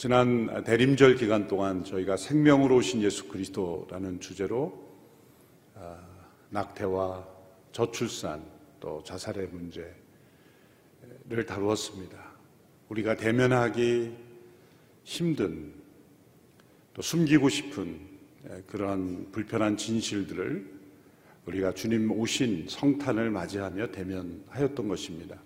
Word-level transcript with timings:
지난 0.00 0.64
대림절 0.64 1.16
기간 1.16 1.46
동안 1.46 1.84
저희가 1.84 2.16
생명으로 2.16 2.76
오신 2.76 3.02
예수 3.02 3.28
그리스도라는 3.28 4.18
주제로 4.18 4.82
아, 5.74 5.98
낙태와 6.48 7.28
저출산 7.70 8.42
또 8.80 9.02
자살의 9.04 9.48
문제를 9.48 9.94
다루었습니다. 11.46 12.18
우리가 12.88 13.16
대면하기 13.16 14.16
힘든 15.04 15.74
또 16.94 17.02
숨기고 17.02 17.50
싶은 17.50 18.00
그런 18.68 19.30
불편한 19.32 19.76
진실들을 19.76 20.80
우리가 21.44 21.74
주님 21.74 22.10
오신 22.10 22.68
성탄을 22.70 23.28
맞이하며 23.28 23.88
대면하였던 23.88 24.88
것입니다. 24.88 25.36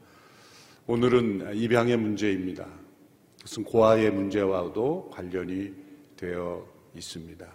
오늘은 0.86 1.56
입양의 1.56 1.96
문제입니다. 1.96 2.83
그것은 3.44 3.64
고아의 3.64 4.10
문제와도 4.10 5.10
관련이 5.12 5.74
되어 6.16 6.66
있습니다. 6.96 7.46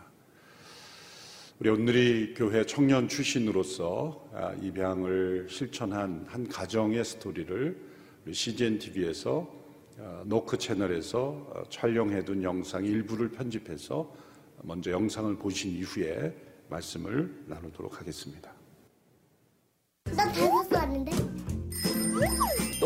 우리 1.60 1.70
오늘이 1.70 2.34
교회 2.36 2.64
청년 2.64 3.08
출신으로서 3.08 4.30
아, 4.32 4.54
입양을 4.62 5.48
실천한 5.50 6.26
한 6.28 6.48
가정의 6.48 7.04
스토리를 7.04 7.76
CGN 8.32 8.78
TV에서 8.78 9.52
아, 10.00 10.24
노크 10.26 10.60
채널에서 10.60 11.20
어, 11.54 11.64
촬영해둔 11.70 12.44
영상 12.44 12.86
일부를 12.86 13.32
편집해서 13.32 14.14
먼저 14.62 14.92
영상을 14.92 15.36
보신 15.38 15.72
이후에 15.72 16.34
말씀을 16.70 17.46
나누도록 17.48 18.00
하겠습니다. 18.00 18.54
나 20.16 20.32
다섯 20.32 20.64
살인데? 20.66 21.29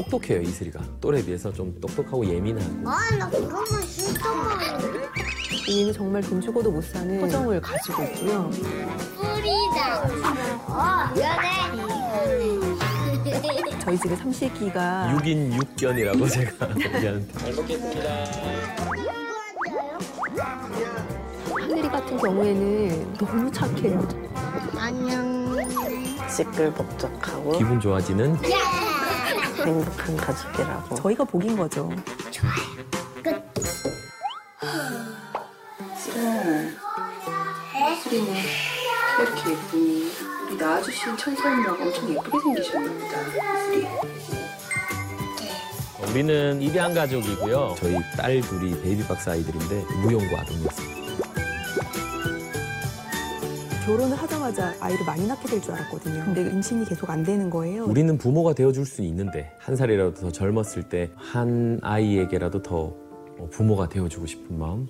똑똑해요 0.04 0.42
이슬이가 0.42 0.80
또래에 1.00 1.24
비해서 1.24 1.52
좀 1.52 1.80
똑똑하고 1.80 2.26
예민한 2.26 2.84
아, 2.86 3.16
나 3.18 3.30
그런 3.30 3.64
건 3.64 3.82
싫단 3.84 4.38
말이야. 4.38 4.80
얘는 5.70 5.94
정말 5.94 6.22
돈 6.22 6.42
주고도 6.42 6.72
못 6.72 6.84
사는 6.84 7.20
표정을 7.22 7.62
가지고 7.62 8.04
있고요. 8.04 8.50
뿌리다. 9.16 10.04
어, 10.68 11.14
미안해. 11.16 11.64
저희 13.80 13.98
집에 13.98 14.16
삼식이가 14.16 15.18
6인 15.20 15.58
6견이라고 15.58 16.30
제가 16.32 16.70
얘기하는데 16.70 17.34
잘 17.34 17.54
먹겠습니다 17.54 18.26
하늘이 21.60 21.88
같은 21.90 22.18
경우에는 22.18 23.14
너무 23.14 23.52
착해요. 23.52 24.08
안녕. 24.78 25.58
시끌벅적하고 26.30 27.58
기분 27.58 27.80
좋아지는 27.80 28.36
행복한 29.66 30.18
가족이라고 30.18 30.96
저희가 30.96 31.24
복인 31.24 31.56
거죠. 31.58 31.90
수리는 38.04 38.34
이렇게 39.20 39.52
예쁘니 39.52 40.12
우리 40.48 40.58
낳아주신 40.58 41.18
천사님하고 41.18 41.84
엄청 41.84 42.10
예쁘게 42.10 42.40
생기셨습니다. 42.40 43.64
수리. 43.66 43.88
우리는 46.12 46.62
입양 46.62 46.94
가족이고요 46.94 47.76
저희 47.80 47.96
딸 48.18 48.42
둘이 48.42 48.80
베이비 48.82 49.08
박스 49.08 49.30
아이들인데 49.30 49.86
무용과 50.02 50.42
아동이었습니다 50.42 50.93
결혼을 53.86 54.16
하자마자 54.16 54.74
아이를 54.80 55.06
많이 55.06 55.28
낳게 55.28 55.48
될 55.48 55.62
줄 55.62 55.74
알았거든요. 55.74 56.24
근데 56.24 56.42
임신이 56.44 56.86
계속 56.86 57.10
안 57.10 57.24
되는 57.24 57.50
거예요. 57.50 57.86
우리는 57.86 58.18
부모가 58.18 58.54
되어줄 58.54 58.86
수 58.86 59.02
있는데 59.02 59.52
한 59.60 59.76
살이라도 59.76 60.14
더 60.14 60.32
젊었을 60.32 60.84
때 60.84 61.10
한 61.16 61.80
아이에게라도 61.82 62.62
더 62.62 62.94
부모가 63.52 63.90
되어주고 63.90 64.26
싶은 64.26 64.58
마음 64.58 64.88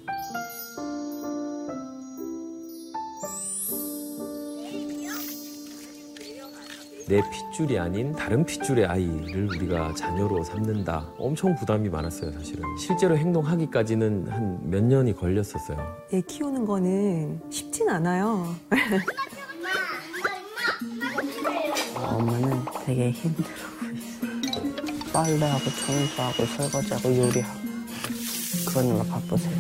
내 7.14 7.22
핏줄이 7.30 7.78
아닌 7.78 8.12
다른 8.12 8.44
핏줄의 8.44 8.88
아이를 8.88 9.46
우리가 9.48 9.94
자녀로 9.94 10.44
삼는다. 10.44 11.06
엄청 11.20 11.54
부담이 11.54 11.88
많았어요, 11.88 12.32
사실은. 12.32 12.64
실제로 12.80 13.16
행동하기까지는 13.16 14.28
한 14.32 14.60
몇 14.64 14.84
년이 14.84 15.16
걸렸었어요. 15.16 15.78
애 16.12 16.22
키우는 16.22 16.66
거는 16.66 17.40
쉽진 17.52 17.88
않아요. 17.90 18.56
엄마는 21.96 22.62
되게 22.84 23.12
힘들어 23.12 23.48
보이세요. 23.80 25.12
빨래하고 25.14 25.64
청소하고 25.70 26.46
설거지하고 26.58 27.18
요리하고 27.28 27.60
그러느라 28.70 29.04
바쁘세요. 29.04 29.54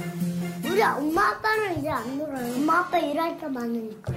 우리 0.71 0.81
엄마 0.81 1.29
아빠는 1.29 1.77
이제 1.77 1.89
안 1.91 2.17
놀아요. 2.17 2.55
엄마 2.55 2.79
아빠 2.79 2.97
일할 2.97 3.37
때 3.37 3.45
많으니까. 3.47 4.11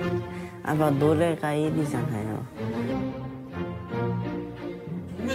아마 0.62 0.88
노래가 0.90 1.52
일이잖아요. 1.52 2.46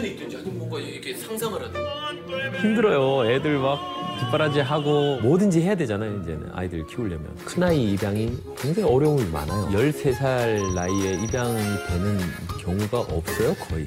국면에 0.02 0.08
있든지 0.10 0.38
아니면 0.38 0.58
뭔가 0.58 0.80
이렇게 0.80 1.16
상상을 1.16 1.62
하든 1.64 2.60
힘들어요. 2.60 3.30
애들 3.32 3.60
막 3.60 3.80
뒷바라지 4.20 4.60
하고 4.62 5.20
뭐든지 5.22 5.62
해야 5.62 5.76
되잖아요. 5.76 6.20
이제는 6.22 6.50
아이들 6.54 6.86
키우려면 6.88 7.36
큰아이 7.46 7.94
입양이 7.94 8.36
굉장히 8.58 8.90
어려움이 8.90 9.30
많아요. 9.30 9.70
13살 9.70 10.74
나이에 10.74 11.14
입양이 11.24 11.56
되는 11.88 12.20
경우가 12.60 13.00
없어요. 13.00 13.54
거의. 13.56 13.86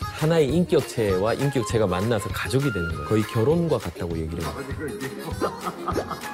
하나의 0.00 0.48
인격체와 0.48 1.34
인격체가 1.34 1.86
만나서 1.86 2.28
가족이 2.28 2.72
되는 2.72 2.88
거예요. 2.88 3.04
거의 3.08 3.22
결혼과 3.24 3.78
같다고 3.78 4.16
얘기를 4.16 4.42
해요. 4.42 4.54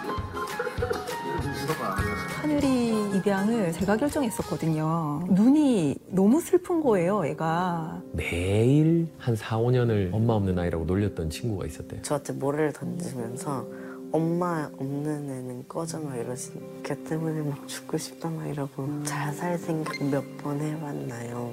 하늘이 2.43 2.88
입양을 3.19 3.73
제가 3.73 3.97
결정했었거든요. 3.97 5.25
눈이 5.31 5.97
너무 6.09 6.41
슬픈 6.41 6.81
거예요, 6.81 7.25
애가. 7.25 8.03
매일 8.13 9.09
한 9.19 9.35
4, 9.37 9.59
5년을 9.59 10.13
엄마 10.13 10.35
없는 10.35 10.59
아이라고 10.59 10.85
놀렸던 10.85 11.31
친구가 11.31 11.67
있었대요. 11.67 12.03
저한테 12.03 12.33
모래를 12.35 12.73
던지면서 12.73 13.67
엄마 14.13 14.71
없는 14.79 15.31
애는 15.31 15.69
꺼져 15.69 15.99
막 16.01 16.17
이러시 16.17 16.53
걔 16.83 16.95
때문에 17.05 17.43
막 17.43 17.69
죽고 17.69 17.99
싶다 17.99 18.31
막 18.31 18.47
이러고 18.47 19.05
자살 19.05 19.59
생각 19.59 20.03
몇 20.11 20.25
번 20.39 20.61
해봤나요? 20.61 21.53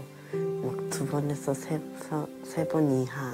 막 0.64 0.90
두 0.90 1.06
번에서 1.06 1.54
세 1.54 1.80
번 2.72 2.90
이하 3.02 3.32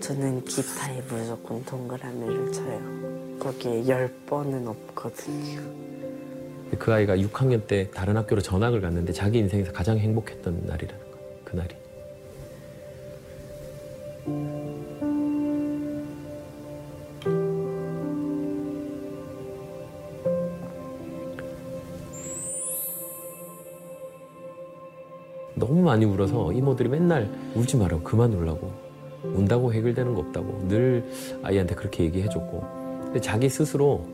저는 0.00 0.42
기타에 0.44 1.00
무조건 1.08 1.62
동그라미를 1.64 2.52
쳐요. 2.52 3.38
거기에 3.38 3.86
열 3.86 4.12
번은 4.26 4.66
없거든요. 4.66 5.60
그 6.78 6.92
아이가 6.92 7.16
6학년 7.16 7.66
때 7.66 7.90
다른 7.92 8.16
학교로 8.16 8.40
전학을 8.40 8.80
갔는데 8.80 9.12
자기 9.12 9.38
인생에서 9.38 9.72
가장 9.72 9.98
행복했던 9.98 10.62
날이라는 10.66 11.04
거예요. 11.10 11.26
그날이. 11.44 11.74
너무 25.54 25.82
많이 25.82 26.04
울어서 26.04 26.52
이모들이 26.52 26.88
맨날 26.88 27.30
울지 27.54 27.76
말라고 27.76 28.02
그만 28.02 28.32
울라고 28.32 28.72
운다고 29.22 29.72
해결되는 29.72 30.14
거 30.14 30.20
없다고 30.20 30.68
늘 30.68 31.04
아이한테 31.42 31.74
그렇게 31.74 32.04
얘기해줬고 32.04 32.60
근데 33.04 33.20
자기 33.20 33.48
스스로 33.48 34.06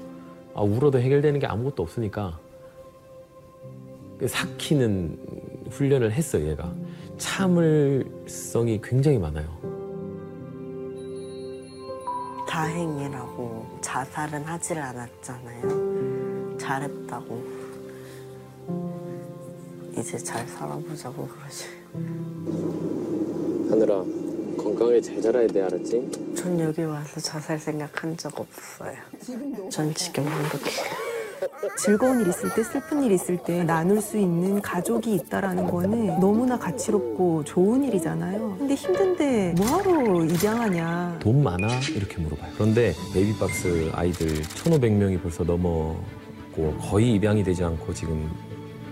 아, 0.55 0.63
울어도 0.63 0.99
해결되는 0.99 1.39
게 1.39 1.47
아무것도 1.47 1.83
없으니까 1.83 2.39
그 2.39 2.46
삭히는 4.25 5.19
훈련을 5.71 6.13
했어요 6.13 6.49
얘가 6.49 6.73
참을성이 7.19 8.81
굉장히 8.83 9.19
많아요 9.19 9.77
다행이라고 12.57 13.67
자살은 13.83 14.45
하질 14.45 14.79
않았잖아요. 14.79 16.57
잘했다고. 16.59 17.45
이제 19.99 20.17
잘 20.17 20.47
살아보자고 20.49 21.29
그러지. 21.29 21.67
하늘아 23.69 24.03
건강하게 24.57 25.03
잘 25.03 25.21
자라야 25.21 25.47
돼 25.49 25.61
알았지? 25.63 26.35
전 26.35 26.59
여기 26.59 26.83
와서 26.83 27.21
자살 27.21 27.59
생각한 27.59 28.17
적 28.17 28.41
없어요. 28.41 28.97
전 29.71 29.93
지금 29.93 30.25
행복해요. 30.25 31.06
즐거운 31.77 32.21
일 32.21 32.29
있을 32.29 32.53
때, 32.55 32.63
슬픈 32.63 33.03
일 33.03 33.13
있을 33.13 33.37
때 33.39 33.65
나눌 33.65 34.01
수 34.01 34.17
있는 34.19 34.61
가족이 34.63 35.15
있다라는 35.15 35.67
거는 35.67 36.21
너무나 36.21 36.59
가치롭고 36.59 37.45
좋은 37.45 37.83
일이잖아요. 37.85 38.57
근데 38.59 38.75
힘든데 38.75 39.55
뭐하러 39.57 40.25
입양하냐. 40.25 41.17
돈 41.21 41.43
많아? 41.43 41.67
이렇게 41.95 42.19
물어봐요 42.19 42.53
그런데 42.55 42.93
베이비박스 43.13 43.91
아이들 43.95 44.29
1500명이 44.43 45.21
벌써 45.23 45.45
넘었고 45.45 46.75
거의 46.81 47.15
입양이 47.15 47.43
되지 47.43 47.65
않고 47.65 47.93
지금 47.95 48.31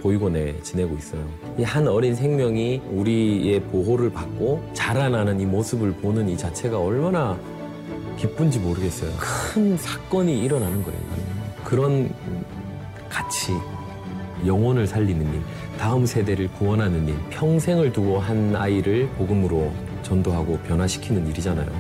보육원에 0.03 0.61
지내고 0.63 0.95
있어요 0.97 1.27
이 1.59 1.63
한 1.63 1.89
어린 1.89 2.15
생명이 2.15 2.83
우리의 2.91 3.61
보호를 3.63 4.11
받고 4.13 4.63
자라나는 4.75 5.41
이 5.41 5.47
모습을 5.47 5.93
보는 5.95 6.29
이 6.29 6.37
자체가 6.37 6.79
얼마나 6.79 7.39
기쁜지 8.19 8.59
모르겠어요. 8.61 9.11
큰 9.19 9.77
사건이 9.77 10.45
일어나는 10.45 10.83
거예요. 10.83 11.01
그런 11.65 12.11
가치, 13.15 13.57
영혼을 14.45 14.89
살리는 14.89 15.33
일, 15.33 15.41
다음 15.79 16.05
세대를 16.05 16.51
구원하는 16.51 17.07
일, 17.07 17.17
평생을 17.31 17.93
두고 17.93 18.19
한 18.19 18.57
아이를 18.57 19.09
복음으로 19.11 19.73
전도하고 20.03 20.59
변화시키는 20.59 21.29
일이잖아요. 21.29 21.71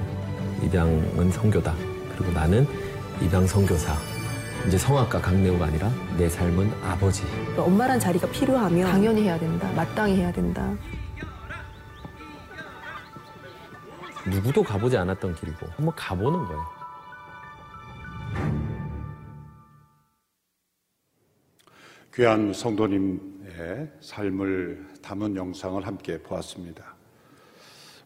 입양은 0.62 1.32
선교다. 1.32 1.74
그리고 2.16 2.30
나는 2.32 2.64
입양 3.20 3.44
선교사. 3.48 3.96
이제 4.68 4.78
성악가 4.78 5.20
강래호가 5.20 5.66
아니라 5.66 5.90
내 6.16 6.28
삶은 6.28 6.72
아버지. 6.84 7.24
엄마란 7.56 7.98
자리가 7.98 8.28
필요하면 8.28 8.88
당연히 8.88 9.24
해야 9.24 9.36
된다. 9.36 9.68
마땅히 9.74 10.18
해야 10.18 10.30
된다. 10.30 10.72
누구도 14.24 14.62
가보지 14.62 14.96
않았던 14.96 15.34
길이고 15.34 15.66
한번 15.76 15.92
가보는 15.96 16.44
거예요. 16.44 16.83
귀한 22.14 22.52
성도님의 22.52 23.90
삶을 24.00 24.86
담은 25.02 25.34
영상을 25.34 25.84
함께 25.84 26.22
보았습니다. 26.22 26.94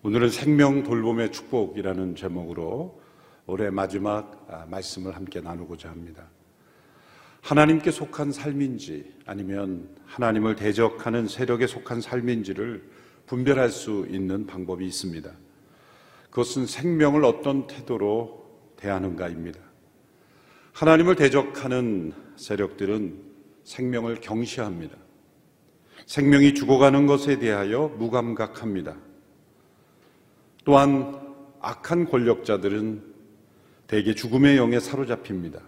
오늘은 0.03 0.31
생명 0.31 0.83
돌봄의 0.83 1.31
축복이라는 1.31 2.17
제목으로 2.17 3.03
올해 3.47 3.69
마지막 3.69 4.47
아, 4.49 4.65
말씀을 4.71 5.15
함께 5.15 5.43
나누고자 5.43 5.91
합니다. 5.91 6.25
하나님께 7.43 7.91
속한 7.91 8.33
삶인지 8.33 9.13
아니면 9.27 9.91
하나님을 10.07 10.57
대적하는 10.57 11.29
세력에 11.29 11.67
속한 11.67 12.01
삶인지를 12.01 12.83
분별할 13.27 13.69
수 13.69 14.07
있는 14.09 14.47
방법이 14.47 14.87
있습니다. 14.87 15.31
그것은 16.31 16.65
생명을 16.65 17.27
어떤 17.27 17.67
태도로 17.67 18.73
대하는가입니다. 18.77 19.61
하나님을 20.73 21.15
대적하는 21.15 22.15
세력들은 22.37 23.28
생명을 23.69 24.23
경시합니다. 24.23 24.97
생명이 26.07 26.55
죽어가는 26.55 27.07
것에 27.07 27.39
대하여 27.39 27.89
무감각합니다. 27.99 28.97
또한 30.65 31.21
악한 31.61 32.07
권력자들은 32.07 33.15
대개 33.87 34.15
죽음의 34.15 34.57
영에 34.57 34.81
사로잡힙니다. 34.81 35.61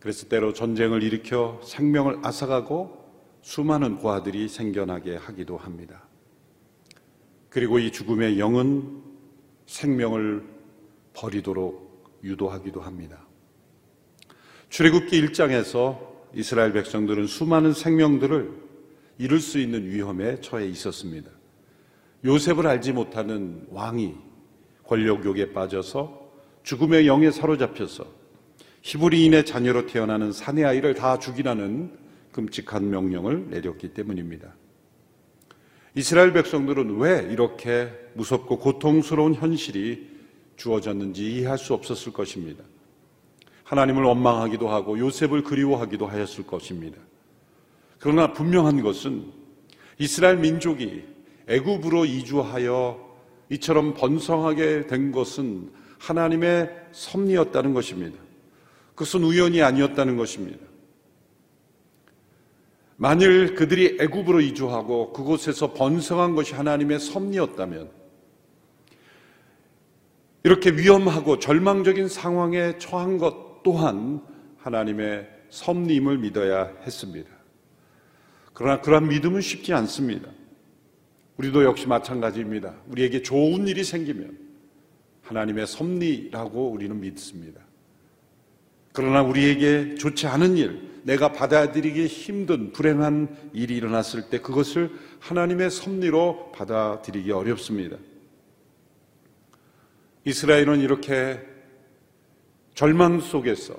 그래서 0.00 0.28
때로 0.28 0.52
전쟁을 0.52 1.04
일으켜 1.04 1.60
생명을 1.62 2.18
앗아가고 2.22 3.04
수많은 3.42 3.98
고아들이 3.98 4.48
생겨나게 4.48 5.16
하기도 5.16 5.56
합니다. 5.56 6.02
그리고 7.48 7.78
이 7.78 7.92
죽음의 7.92 8.40
영은 8.40 9.02
생명을 9.66 10.44
버리도록 11.14 12.20
유도하기도 12.24 12.80
합니다. 12.80 13.24
출애굽기 14.70 15.22
1장에서 15.22 16.15
이스라엘 16.36 16.74
백성들은 16.74 17.26
수많은 17.28 17.72
생명들을 17.72 18.52
잃을 19.16 19.40
수 19.40 19.58
있는 19.58 19.90
위험에 19.90 20.38
처해 20.42 20.66
있었습니다. 20.68 21.30
요셉을 22.26 22.66
알지 22.66 22.92
못하는 22.92 23.66
왕이 23.70 24.14
권력욕에 24.84 25.54
빠져서 25.54 26.30
죽음의 26.62 27.06
영에 27.06 27.30
사로잡혀서 27.30 28.06
히브리인의 28.82 29.46
자녀로 29.46 29.86
태어나는 29.86 30.30
사내 30.32 30.62
아이를 30.62 30.92
다 30.92 31.18
죽이라는 31.18 31.90
끔찍한 32.32 32.90
명령을 32.90 33.48
내렸기 33.48 33.94
때문입니다. 33.94 34.54
이스라엘 35.94 36.34
백성들은 36.34 36.98
왜 36.98 37.26
이렇게 37.32 37.90
무섭고 38.12 38.58
고통스러운 38.58 39.32
현실이 39.32 40.16
주어졌는지 40.56 41.32
이해할 41.32 41.56
수 41.56 41.72
없었을 41.72 42.12
것입니다. 42.12 42.62
하나님을 43.66 44.04
원망하기도 44.04 44.68
하고 44.68 44.98
요셉을 44.98 45.42
그리워하기도 45.42 46.06
하였을 46.06 46.46
것입니다. 46.46 46.98
그러나 47.98 48.32
분명한 48.32 48.80
것은 48.82 49.26
이스라엘 49.98 50.36
민족이 50.36 51.04
애굽으로 51.48 52.04
이주하여 52.04 53.04
이처럼 53.50 53.94
번성하게 53.94 54.86
된 54.86 55.10
것은 55.10 55.70
하나님의 55.98 56.70
섭리였다는 56.92 57.74
것입니다. 57.74 58.18
그것은 58.90 59.24
우연이 59.24 59.62
아니었다는 59.62 60.16
것입니다. 60.16 60.64
만일 62.96 63.54
그들이 63.56 63.98
애굽으로 64.00 64.40
이주하고 64.42 65.12
그곳에서 65.12 65.72
번성한 65.72 66.34
것이 66.36 66.54
하나님의 66.54 67.00
섭리였다면 67.00 67.90
이렇게 70.44 70.70
위험하고 70.70 71.40
절망적인 71.40 72.08
상황에 72.08 72.78
처한 72.78 73.18
것 73.18 73.45
또한 73.66 74.20
하나님의 74.58 75.28
섭리임을 75.50 76.18
믿어야 76.18 76.72
했습니다. 76.84 77.28
그러나 78.52 78.80
그러한 78.80 79.08
믿음은 79.08 79.40
쉽지 79.40 79.72
않습니다. 79.72 80.28
우리도 81.36 81.64
역시 81.64 81.88
마찬가지입니다. 81.88 82.76
우리에게 82.86 83.22
좋은 83.22 83.66
일이 83.66 83.82
생기면 83.82 84.38
하나님의 85.22 85.66
섭리라고 85.66 86.70
우리는 86.70 87.00
믿습니다. 87.00 87.60
그러나 88.92 89.22
우리에게 89.22 89.96
좋지 89.96 90.28
않은 90.28 90.56
일, 90.58 91.02
내가 91.02 91.32
받아들이기 91.32 92.06
힘든 92.06 92.70
불행한 92.70 93.50
일이 93.52 93.76
일어났을 93.76 94.30
때 94.30 94.38
그것을 94.38 94.92
하나님의 95.18 95.72
섭리로 95.72 96.52
받아들이기 96.52 97.32
어렵습니다. 97.32 97.96
이스라엘은 100.24 100.78
이렇게 100.78 101.55
절망 102.76 103.20
속에서 103.20 103.74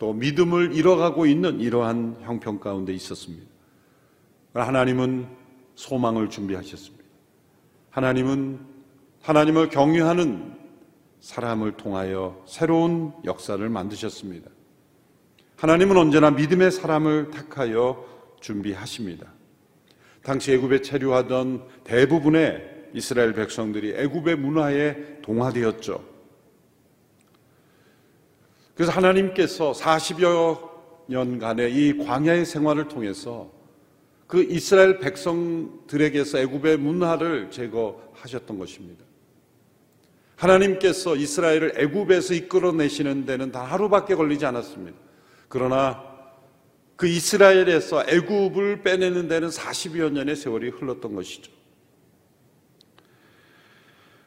또 0.00 0.12
믿음을 0.12 0.74
잃어가고 0.74 1.26
있는 1.26 1.60
이러한 1.60 2.18
형편 2.22 2.58
가운데 2.58 2.92
있었습니다. 2.92 3.46
하나님은 4.52 5.28
소망을 5.76 6.28
준비하셨습니다. 6.28 7.04
하나님은 7.90 8.58
하나님을 9.22 9.68
경유하는 9.68 10.56
사람을 11.20 11.76
통하여 11.76 12.42
새로운 12.46 13.12
역사를 13.24 13.66
만드셨습니다. 13.68 14.50
하나님은 15.54 15.96
언제나 15.96 16.32
믿음의 16.32 16.72
사람을 16.72 17.30
택하여 17.30 18.04
준비하십니다. 18.40 19.32
당시 20.24 20.52
애굽에 20.52 20.82
체류하던 20.82 21.64
대부분의 21.84 22.88
이스라엘 22.92 23.34
백성들이 23.34 23.94
애굽의 23.96 24.36
문화에 24.36 25.20
동화되었죠. 25.22 26.15
그래서 28.76 28.92
하나님께서 28.92 29.72
40여 29.72 30.76
년간의 31.06 31.74
이 31.74 31.96
광야의 31.96 32.44
생활을 32.44 32.88
통해서 32.88 33.50
그 34.26 34.42
이스라엘 34.42 34.98
백성들에게서 34.98 36.38
애굽의 36.40 36.76
문화를 36.76 37.50
제거하셨던 37.50 38.58
것입니다. 38.58 39.02
하나님께서 40.36 41.16
이스라엘을 41.16 41.72
애굽에서 41.76 42.34
이끌어내시는 42.34 43.24
데는 43.24 43.50
단 43.50 43.64
하루밖에 43.64 44.14
걸리지 44.14 44.44
않았습니다. 44.44 44.98
그러나 45.48 46.04
그 46.96 47.06
이스라엘에서 47.06 48.04
애굽을 48.06 48.82
빼내는 48.82 49.28
데는 49.28 49.48
40여 49.48 50.12
년의 50.12 50.36
세월이 50.36 50.68
흘렀던 50.68 51.14
것이죠. 51.14 51.50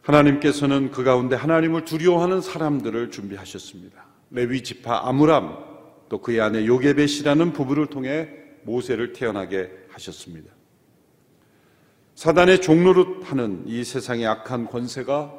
하나님께서는 0.02 0.90
그 0.90 1.04
가운데 1.04 1.36
하나님을 1.36 1.86
두려워하는 1.86 2.42
사람들을 2.42 3.12
준비하셨습니다. 3.12 4.09
레위 4.32 4.64
지파 4.64 5.08
아므람 5.08 5.58
또 6.10 6.20
그의 6.20 6.42
아내 6.42 6.66
요게벳이라는 6.66 7.54
부부를 7.54 7.88
통해 7.88 8.30
모세를 8.64 9.14
태어나게 9.14 9.72
하셨습니다. 9.90 10.52
사단의 12.16 12.62
종로를 12.62 13.24
하는 13.24 13.64
이 13.66 13.84
세상의 13.84 14.28
악한 14.28 14.66
권세가 14.66 15.34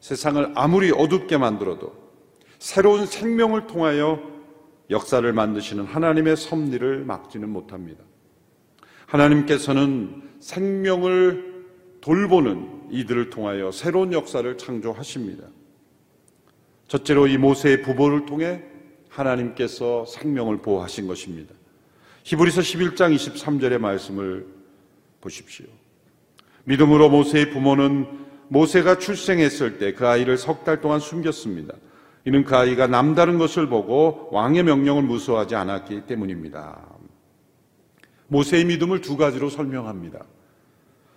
세상을 0.00 0.52
아무리 0.54 0.90
어둡게 0.90 1.36
만들어도 1.36 1.94
새로운 2.58 3.06
생명을 3.06 3.66
통하여 3.66 4.20
역사를 4.90 5.30
만드시는 5.32 5.84
하나님의 5.84 6.36
섭리를 6.36 7.04
막지는 7.04 7.48
못합니다. 7.48 8.02
하나님께서는 9.06 10.22
생명을 10.40 11.66
돌보는 12.00 12.88
이들을 12.90 13.30
통하여 13.30 13.70
새로운 13.70 14.12
역사를 14.12 14.56
창조하십니다. 14.58 15.44
첫째로 16.92 17.26
이 17.26 17.38
모세의 17.38 17.80
부보를 17.80 18.26
통해 18.26 18.62
하나님께서 19.08 20.04
생명을 20.04 20.58
보호하신 20.58 21.06
것입니다. 21.06 21.54
히브리서 22.24 22.60
11장 22.60 23.16
23절의 23.16 23.78
말씀을 23.78 24.46
보십시오. 25.22 25.64
믿음으로 26.64 27.08
모세의 27.08 27.48
부모는 27.50 28.06
모세가 28.48 28.98
출생했을 28.98 29.78
때 29.78 29.94
그 29.94 30.06
아이를 30.06 30.36
석 30.36 30.64
달 30.64 30.82
동안 30.82 31.00
숨겼습니다. 31.00 31.74
이는 32.26 32.44
그 32.44 32.54
아이가 32.54 32.86
남다른 32.86 33.38
것을 33.38 33.68
보고 33.68 34.28
왕의 34.30 34.62
명령을 34.64 35.02
무서워하지 35.02 35.54
않았기 35.54 36.02
때문입니다. 36.02 36.78
모세의 38.28 38.66
믿음을 38.66 39.00
두 39.00 39.16
가지로 39.16 39.48
설명합니다. 39.48 40.26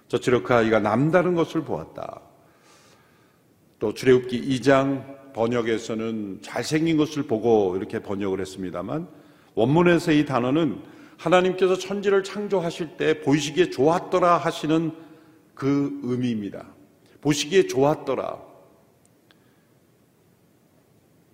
첫째로 0.07 0.41
그 0.43 0.53
아이가 0.53 0.79
남다른 0.79 1.35
것을 1.35 1.65
보았다. 1.65 2.21
또 3.79 3.93
출애굽기 3.93 4.57
2장 4.57 5.24
번역에서는 5.35 6.39
잘생긴 6.41 6.95
것을 6.95 7.23
보고 7.23 7.75
이렇게 7.75 7.99
번역을 7.99 8.39
했습니다만 8.39 9.07
원문에서 9.53 10.13
이 10.13 10.25
단어는 10.25 10.79
하나님께서 11.17 11.77
천지를 11.77 12.23
창조하실 12.23 12.95
때 12.95 13.21
보시기에 13.21 13.69
좋았더라 13.69 14.37
하시는 14.37 14.93
그 15.53 15.99
의미입니다. 16.03 16.65
보시기에 17.19 17.67
좋았더라. 17.67 18.41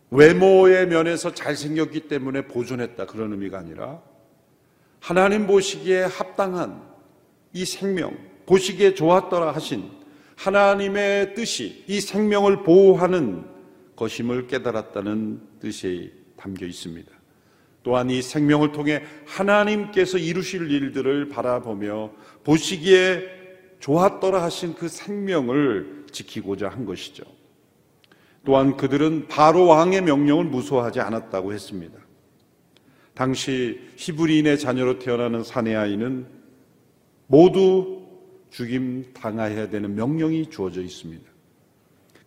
외모의 0.10 0.88
면에서 0.88 1.34
잘생겼기 1.34 2.08
때문에 2.08 2.48
보존했다. 2.48 3.05
그런 3.05 3.31
의미가 3.34 3.60
아니라 3.60 4.01
하나님 5.00 5.46
보시기에 5.46 6.03
합당한 6.03 6.81
이 7.53 7.65
생명, 7.65 8.17
보시기에 8.48 8.96
좋았더라 8.96 9.51
하신 9.51 9.89
하나님의 10.38 11.36
뜻이 11.36 11.84
이 11.88 12.01
생명을 12.01 12.63
보호하는 12.63 13.51
것임을 14.01 14.48
깨달았다는 14.48 15.60
뜻이 15.60 16.12
담겨 16.36 16.65
있습니다. 16.65 17.12
또한 17.84 18.10
이 18.10 18.22
생명을 18.22 18.72
통해 18.72 19.03
하나님께서 19.27 20.17
이루실 20.17 20.72
일들을 20.72 21.29
바라보며 21.29 22.12
보시기에 22.43 23.41
좋았더라 23.79 24.41
하신 24.41 24.74
그 24.74 24.88
생명을 24.88 26.05
지키고자 26.12 26.70
한 26.70 26.86
것이죠. 26.86 27.24
또한 28.43 28.75
그들은 28.75 29.27
바로 29.27 29.67
왕의 29.67 30.01
명령을 30.01 30.46
무소하지 30.46 31.00
않았다고 31.00 31.53
했습니다. 31.53 32.00
당시 33.13 33.81
히브리인의 33.98 34.58
자녀로 34.58 34.98
태어나는 34.98 35.43
사내 35.43 35.75
아이는 35.75 36.25
모두 37.27 38.01
죽임 38.50 39.13
당해야 39.13 39.70
되는 39.70 39.93
명령이 39.93 40.50
주어져 40.50 40.81
있습니다. 40.81 41.31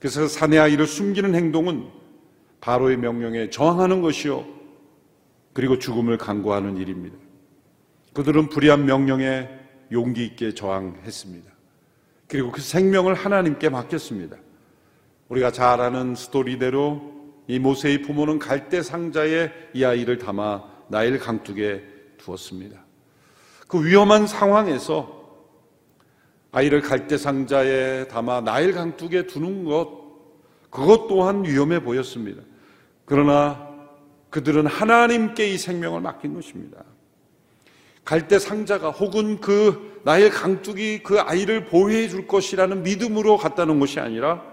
그래서 0.05 0.29
사내 0.29 0.59
아이를 0.59 0.87
숨기는 0.87 1.35
행동은 1.35 1.89
바로의 2.61 2.99
명령에 2.99 3.49
저항하는 3.49 4.03
것이요. 4.03 4.45
그리고 5.55 5.79
죽음을 5.79 6.19
강구하는 6.19 6.77
일입니다. 6.77 7.17
그들은 8.13 8.51
불의한 8.51 8.85
명령에 8.85 9.49
용기 9.93 10.27
있게 10.27 10.53
저항했습니다. 10.53 11.51
그리고 12.29 12.53
그 12.53 12.61
생명을 12.61 13.15
하나님께 13.15 13.71
맡겼습니다. 13.71 14.37
우리가 15.31 15.53
잘 15.53 15.81
아는 15.81 16.15
스토리대로 16.15 17.01
이 17.49 17.59
모세의 17.59 18.03
부모는 18.03 18.39
갈대 18.39 18.83
상자에 18.83 19.51
이 19.73 19.85
아이를 19.85 20.19
담아 20.19 20.65
나일 20.89 21.19
강둑에 21.19 21.83
두었습니다. 22.19 22.79
그 23.67 23.83
위험한 23.83 24.27
상황에서 24.27 25.24
아이를 26.55 26.83
갈대 26.83 27.19
상자에 27.19 28.07
담아 28.07 28.43
나일 28.43 28.73
강둑에 28.73 29.27
두는 29.27 29.65
것, 29.65 29.91
그것 30.71 31.09
또한 31.09 31.45
위험해 31.45 31.83
보였습니다. 31.83 32.43
그러나 33.05 33.69
그들은 34.31 34.67
하나님께 34.67 35.49
이 35.49 35.59
생명을 35.59 36.01
맡긴 36.01 36.33
것입니다. 36.33 36.85
갈대 38.05 38.39
상자가 38.39 38.93
혹은 38.93 39.41
그 39.41 40.01
나일 40.05 40.31
강둑이 40.31 41.03
그 41.03 41.19
아이를 41.19 41.65
보호해 41.65 42.09
줄 42.09 42.29
것이라는 42.29 42.85
믿음으로 42.85 43.37
갔다는 43.37 43.81
것이 43.81 43.99
아니라 43.99 44.45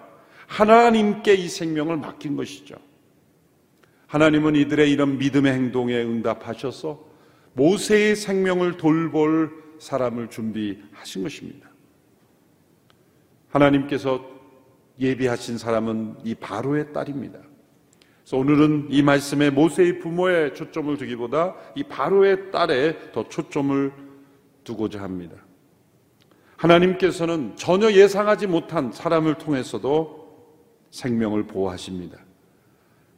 하나님께 0.48 1.36
이 1.36 1.48
생명을 1.48 1.98
맡긴 1.98 2.36
것이죠. 2.36 2.76
하나님은 4.08 4.56
이들의 4.56 4.92
이런 4.92 5.20
믿음의 5.20 5.54
행동에 5.54 6.02
응답하셔서 6.02 7.00
모세의 7.54 8.16
생명을 8.16 8.78
돌볼 8.78 9.52
사람을 9.80 10.32
준비하신 10.32 11.22
것입니다. 11.22 11.71
하나님께서 13.52 14.22
예비하신 15.00 15.58
사람은 15.58 16.18
이 16.24 16.36
바로의 16.36 16.94
딸입니다. 16.94 17.40
그래서 18.22 18.38
오늘은 18.38 18.88
이 18.90 19.02
말씀에 19.02 19.50
모세의 19.50 20.00
부모에 20.00 20.54
초점을 20.54 20.96
두기보다 20.98 21.56
이 21.76 21.84
바로의 21.84 22.52
딸에 22.52 23.12
더 23.12 23.28
초점을 23.28 23.92
두고자 24.64 25.02
합니다. 25.02 25.36
하나님께서는 26.56 27.56
전혀 27.56 27.92
예상하지 27.92 28.48
못한 28.48 28.92
사람을 28.92 29.36
통해서도 29.36 30.22
생명을 30.92 31.48
보호하십니다. 31.48 32.20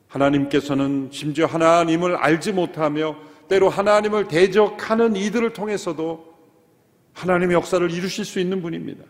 하나님께서는 0.08 1.10
심지어 1.12 1.46
하나님을 1.48 2.16
알지 2.16 2.54
못하며 2.54 3.18
때로 3.50 3.70
하나님을 3.70 4.28
대적하는 4.28 5.16
이들을 5.16 5.52
통해서도 5.54 6.34
하나님의 7.14 7.56
역사를 7.56 7.92
이루실 7.92 8.24
수 8.24 8.40
있는 8.40 8.62
분입니다. 8.62 9.04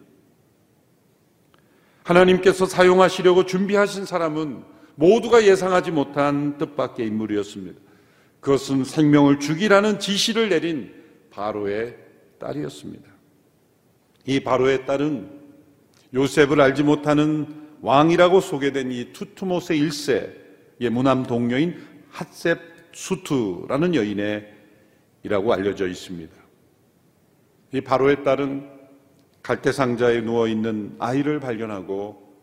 하나님께서 2.03 2.65
사용하시려고 2.65 3.45
준비하신 3.45 4.05
사람은 4.05 4.63
모두가 4.95 5.45
예상하지 5.45 5.91
못한 5.91 6.57
뜻밖의 6.57 7.07
인물이었습니다. 7.07 7.79
그것은 8.39 8.83
생명을 8.83 9.39
죽이라는 9.39 9.99
지시를 9.99 10.49
내린 10.49 10.93
바로의 11.31 11.97
딸이었습니다. 12.39 13.09
이 14.25 14.39
바로의 14.41 14.85
딸은 14.85 15.41
요셉을 16.13 16.61
알지 16.61 16.83
못하는 16.83 17.63
왕이라고 17.81 18.39
소개된 18.41 18.91
이 18.91 19.13
투투모세 19.13 19.75
1세의 19.77 20.89
무남 20.89 21.23
동료인 21.23 21.81
핫셉 22.11 22.59
수투라는 22.91 23.95
여인의이라고 23.95 25.53
알려져 25.53 25.87
있습니다. 25.87 26.33
이 27.73 27.81
바로의 27.81 28.23
딸은 28.23 28.72
갈대 29.43 29.73
상자에 29.73 30.21
누워 30.21 30.47
있는 30.47 30.95
아이를 30.99 31.41
발견하고 31.41 32.33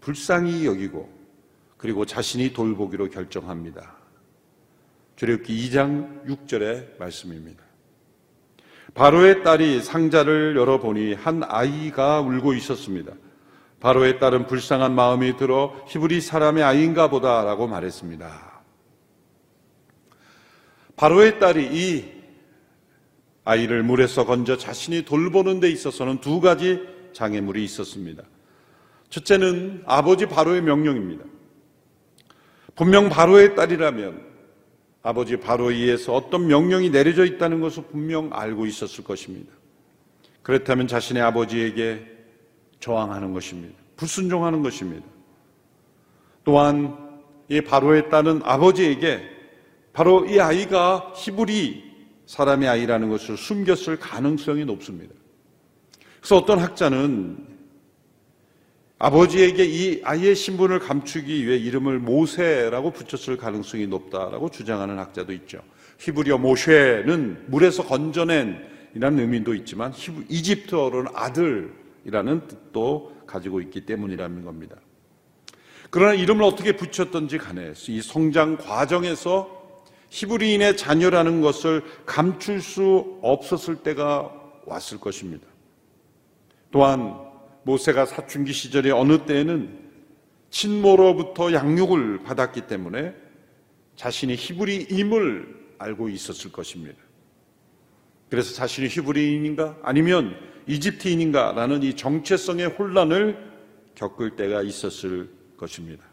불쌍히 0.00 0.66
여기고 0.66 1.10
그리고 1.78 2.04
자신이 2.04 2.52
돌보기로 2.52 3.08
결정합니다. 3.08 3.96
주력기 5.16 5.70
2장 5.70 6.26
6절의 6.26 6.98
말씀입니다. 6.98 7.64
바로의 8.94 9.42
딸이 9.42 9.80
상자를 9.80 10.54
열어보니 10.56 11.14
한 11.14 11.42
아이가 11.42 12.20
울고 12.20 12.52
있었습니다. 12.54 13.14
바로의 13.80 14.18
딸은 14.20 14.46
불쌍한 14.46 14.94
마음이 14.94 15.36
들어 15.38 15.74
히브리 15.88 16.20
사람의 16.20 16.62
아이인가 16.62 17.08
보다라고 17.08 17.66
말했습니다. 17.66 18.62
바로의 20.96 21.40
딸이 21.40 21.68
이 21.72 22.21
아이를 23.44 23.82
물에서 23.82 24.24
건져 24.24 24.56
자신이 24.56 25.04
돌보는 25.04 25.60
데 25.60 25.70
있어서는 25.70 26.20
두 26.20 26.40
가지 26.40 26.80
장애물이 27.12 27.64
있었습니다. 27.64 28.22
첫째는 29.10 29.82
아버지 29.86 30.26
바로의 30.26 30.62
명령입니다. 30.62 31.24
분명 32.74 33.08
바로의 33.08 33.54
딸이라면 33.54 34.32
아버지 35.02 35.36
바로에 35.36 35.74
의해서 35.74 36.14
어떤 36.14 36.46
명령이 36.46 36.90
내려져 36.90 37.24
있다는 37.24 37.60
것을 37.60 37.84
분명 37.84 38.30
알고 38.32 38.66
있었을 38.66 39.04
것입니다. 39.04 39.52
그렇다면 40.42 40.86
자신의 40.86 41.22
아버지에게 41.22 42.06
저항하는 42.80 43.32
것입니다. 43.32 43.74
불순종하는 43.96 44.62
것입니다. 44.62 45.04
또한 46.44 47.20
이 47.48 47.60
바로의 47.60 48.08
딸은 48.08 48.42
아버지에게 48.44 49.22
바로 49.92 50.24
이 50.24 50.40
아이가 50.40 51.12
히브리 51.14 51.91
사람의 52.32 52.66
아이라는 52.66 53.10
것을 53.10 53.36
숨겼을 53.36 53.98
가능성이 53.98 54.64
높습니다. 54.64 55.14
그래서 56.18 56.38
어떤 56.38 56.60
학자는 56.60 57.46
아버지에게 58.98 59.64
이 59.66 60.00
아이의 60.02 60.34
신분을 60.34 60.78
감추기 60.78 61.46
위해 61.46 61.58
이름을 61.58 61.98
모세라고 61.98 62.92
붙였을 62.92 63.36
가능성이 63.36 63.86
높다라고 63.86 64.48
주장하는 64.48 64.98
학자도 64.98 65.34
있죠. 65.34 65.60
히브리어 65.98 66.38
모쉐는 66.38 67.44
물에서 67.48 67.84
건져낸 67.84 68.66
이라는 68.94 69.18
의미도 69.18 69.54
있지만 69.56 69.92
이집트어로는 70.30 71.12
아들이라는 71.14 72.48
뜻도 72.48 73.24
가지고 73.26 73.60
있기 73.60 73.84
때문이라는 73.84 74.42
겁니다. 74.42 74.76
그러나 75.90 76.14
이름을 76.14 76.44
어떻게 76.44 76.72
붙였던지 76.76 77.36
간에 77.36 77.74
이 77.88 78.00
성장 78.00 78.56
과정에서 78.56 79.61
히브리인의 80.12 80.76
자녀라는 80.76 81.40
것을 81.40 81.82
감출 82.04 82.60
수 82.60 83.18
없었을 83.22 83.76
때가 83.76 84.30
왔을 84.66 85.00
것입니다. 85.00 85.46
또한 86.70 87.18
모세가 87.62 88.04
사춘기 88.04 88.52
시절에 88.52 88.90
어느 88.90 89.24
때에는 89.24 89.80
친모로부터 90.50 91.54
양육을 91.54 92.24
받았기 92.24 92.66
때문에 92.66 93.14
자신이 93.96 94.34
히브리임을 94.34 95.76
알고 95.78 96.10
있었을 96.10 96.52
것입니다. 96.52 96.98
그래서 98.28 98.52
자신이 98.52 98.88
히브리인인가 98.88 99.78
아니면 99.82 100.36
이집트인인가라는 100.66 101.82
이 101.84 101.96
정체성의 101.96 102.66
혼란을 102.68 103.50
겪을 103.94 104.36
때가 104.36 104.60
있었을 104.60 105.30
것입니다. 105.56 106.04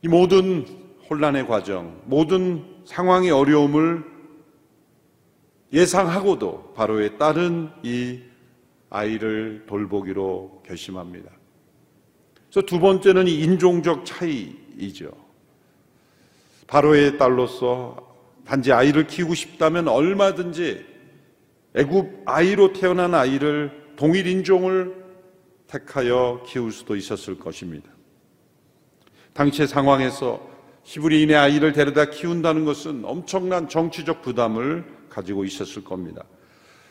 이 0.00 0.08
모든 0.08 0.87
혼란의 1.10 1.46
과정, 1.46 2.00
모든 2.04 2.64
상황의 2.84 3.30
어려움을 3.30 4.04
예상하고도 5.72 6.74
바로의 6.74 7.18
딸은 7.18 7.70
이 7.82 8.20
아이를 8.90 9.64
돌보기로 9.66 10.62
결심합니다. 10.66 11.30
또두 12.50 12.80
번째는 12.80 13.28
이 13.28 13.40
인종적 13.42 14.04
차이이죠. 14.04 15.12
바로의 16.66 17.16
딸로서 17.18 18.08
단지 18.44 18.72
아이를 18.72 19.06
키우고 19.06 19.34
싶다면 19.34 19.88
얼마든지 19.88 20.84
애굽 21.74 22.22
아이로 22.24 22.72
태어난 22.72 23.14
아이를 23.14 23.92
동일 23.96 24.26
인종을 24.26 25.04
택하여 25.66 26.42
키울 26.46 26.72
수도 26.72 26.96
있었을 26.96 27.38
것입니다. 27.38 27.90
당시의 29.34 29.68
상황에서 29.68 30.57
히브리인의 30.88 31.36
아이를 31.36 31.74
데려다 31.74 32.06
키운다는 32.06 32.64
것은 32.64 33.04
엄청난 33.04 33.68
정치적 33.68 34.22
부담을 34.22 34.86
가지고 35.10 35.44
있었을 35.44 35.84
겁니다. 35.84 36.24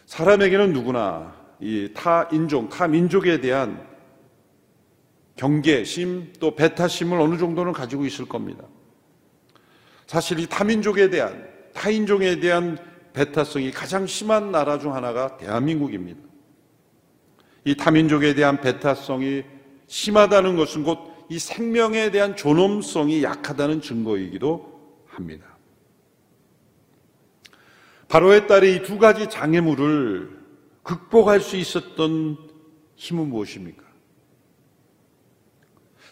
사람에게는 0.05 0.71
누구나 0.71 1.35
이 1.59 1.89
타 1.95 2.29
인종, 2.31 2.69
타 2.69 2.87
민족에 2.87 3.41
대한 3.41 3.83
경계심 5.35 6.33
또 6.39 6.55
배타심을 6.55 7.19
어느 7.19 7.39
정도는 7.39 7.73
가지고 7.73 8.05
있을 8.05 8.27
겁니다. 8.27 8.65
사실 10.05 10.37
이 10.37 10.45
타민족에 10.45 11.09
대한 11.09 11.47
타인종에 11.73 12.39
대한 12.39 12.77
배타성이 13.13 13.71
가장 13.71 14.05
심한 14.05 14.51
나라 14.51 14.77
중 14.77 14.93
하나가 14.93 15.37
대한민국입니다. 15.37 16.19
이 17.65 17.75
타민족에 17.75 18.35
대한 18.35 18.61
배타성이 18.61 19.43
심하다는 19.87 20.55
것은 20.55 20.83
곧 20.83 21.16
이 21.29 21.39
생명에 21.39 22.11
대한 22.11 22.35
존엄성이 22.35 23.23
약하다는 23.23 23.81
증거이기도 23.81 25.03
합니다. 25.07 25.57
바로의 28.07 28.47
딸이 28.47 28.75
이 28.75 28.83
두 28.83 28.97
가지 28.97 29.29
장애물을 29.29 30.37
극복할 30.83 31.41
수 31.41 31.57
있었던 31.57 32.37
힘은 32.95 33.27
무엇입니까? 33.27 33.83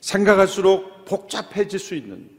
생각할수록 0.01 1.05
복잡해질 1.05 1.79
수 1.79 1.95
있는 1.95 2.29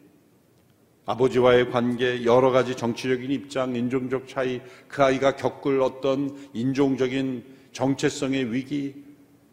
아버지와의 1.06 1.71
관계, 1.71 2.25
여러 2.25 2.50
가지 2.50 2.76
정치적인 2.76 3.30
입장, 3.30 3.75
인종적 3.75 4.28
차이, 4.28 4.61
그 4.88 5.02
아이가 5.02 5.37
겪을 5.37 5.80
어떤 5.80 6.37
인종적인 6.52 7.45
정체성의 7.73 8.52
위기, 8.52 9.04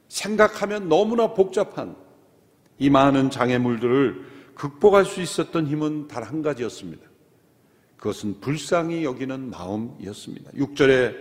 생각하면 0.10 0.90
너무나 0.90 1.34
복잡한 1.34 1.96
이 2.80 2.90
많은 2.90 3.30
장애물들을 3.30 4.34
극복할 4.56 5.06
수 5.06 5.22
있었던 5.22 5.68
힘은 5.68 6.08
단 6.08 6.24
한 6.24 6.42
가지였습니다. 6.42 7.04
그것은 7.98 8.40
불쌍히 8.42 9.04
여기는 9.04 9.50
마음이었습니다. 9.50 10.52
6절의 10.52 11.16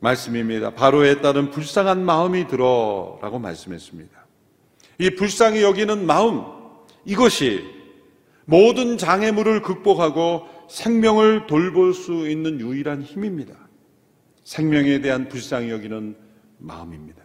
말씀입니다. 0.00 0.74
바로에 0.74 1.20
따른 1.20 1.50
불쌍한 1.50 2.04
마음이 2.04 2.48
들어 2.48 3.18
라고 3.22 3.38
말씀했습니다. 3.38 4.26
이 4.98 5.10
불쌍히 5.10 5.62
여기는 5.62 6.06
마음, 6.06 6.42
이것이 7.04 7.64
모든 8.44 8.98
장애물을 8.98 9.62
극복하고 9.62 10.46
생명을 10.68 11.46
돌볼 11.46 11.94
수 11.94 12.28
있는 12.28 12.60
유일한 12.60 13.02
힘입니다. 13.02 13.54
생명에 14.44 15.00
대한 15.00 15.28
불쌍히 15.28 15.70
여기는 15.70 16.16
마음입니다. 16.58 17.22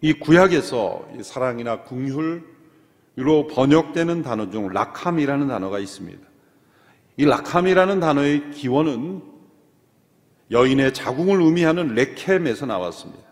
이 0.00 0.12
구약에서 0.12 1.08
이 1.18 1.22
사랑이나 1.22 1.82
궁휼로 1.82 3.48
번역되는 3.50 4.22
단어 4.22 4.50
중 4.50 4.68
라캄이라는 4.68 5.48
단어가 5.48 5.78
있습니다. 5.78 6.26
이 7.16 7.24
라캄이라는 7.24 7.98
단어의 7.98 8.50
기원은 8.52 9.22
여인의 10.50 10.94
자궁을 10.94 11.42
의미하는 11.42 11.94
레켐에서 11.94 12.66
나왔습니다. 12.66 13.22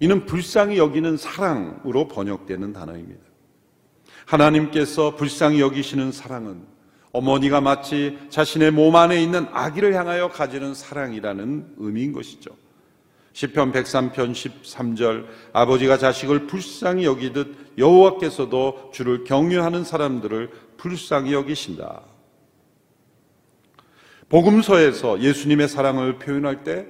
이는 0.00 0.26
불쌍히 0.26 0.78
여기는 0.78 1.16
사랑으로 1.16 2.08
번역되는 2.08 2.72
단어입니다. 2.72 3.22
하나님께서 4.26 5.16
불쌍히 5.16 5.60
여기시는 5.60 6.12
사랑은 6.12 6.62
어머니가 7.12 7.60
마치 7.60 8.18
자신의 8.30 8.70
몸 8.72 8.96
안에 8.96 9.22
있는 9.22 9.46
아기를 9.52 9.94
향하여 9.94 10.28
가지는 10.28 10.74
사랑이라는 10.74 11.74
의미인 11.78 12.12
것이죠. 12.12 12.50
시편 13.32 13.72
103편 13.72 14.32
13절 14.32 15.26
아버지가 15.52 15.98
자식을 15.98 16.46
불쌍히 16.46 17.04
여기듯 17.04 17.74
여호와께서도 17.78 18.90
주를 18.92 19.24
경유하는 19.24 19.84
사람들을 19.84 20.50
불쌍히 20.76 21.32
여기신다. 21.32 22.02
복음서에서 24.28 25.20
예수님의 25.20 25.68
사랑을 25.68 26.18
표현할 26.18 26.62
때 26.64 26.86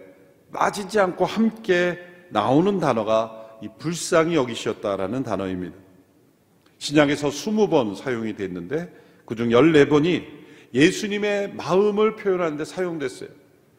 빠지지 0.53 0.99
않고 1.01 1.25
함께 1.25 1.99
나오는 2.31 2.79
단어가 2.79 3.37
이 3.63 3.69
불쌍히 3.79 4.35
여기셨다라는 4.35 5.23
단어입니다. 5.23 5.77
신약에서 6.79 7.29
20번 7.29 7.95
사용이 7.95 8.35
됐는데 8.35 8.93
그중 9.27 9.51
14번이 9.51 10.25
예수님의 10.73 11.55
마음을 11.55 12.17
표현하는데 12.17 12.65
사용됐어요. 12.65 13.29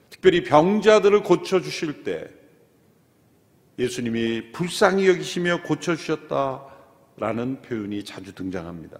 특별히 0.10 0.44
병자들을 0.44 1.24
고쳐주실 1.24 2.04
때 2.04 2.30
예수님이 3.82 4.52
불쌍히 4.52 5.08
여기시며 5.08 5.64
고쳐주셨다라는 5.64 7.64
표현이 7.64 8.06
자주 8.06 8.36
등장합니다. 8.36 9.00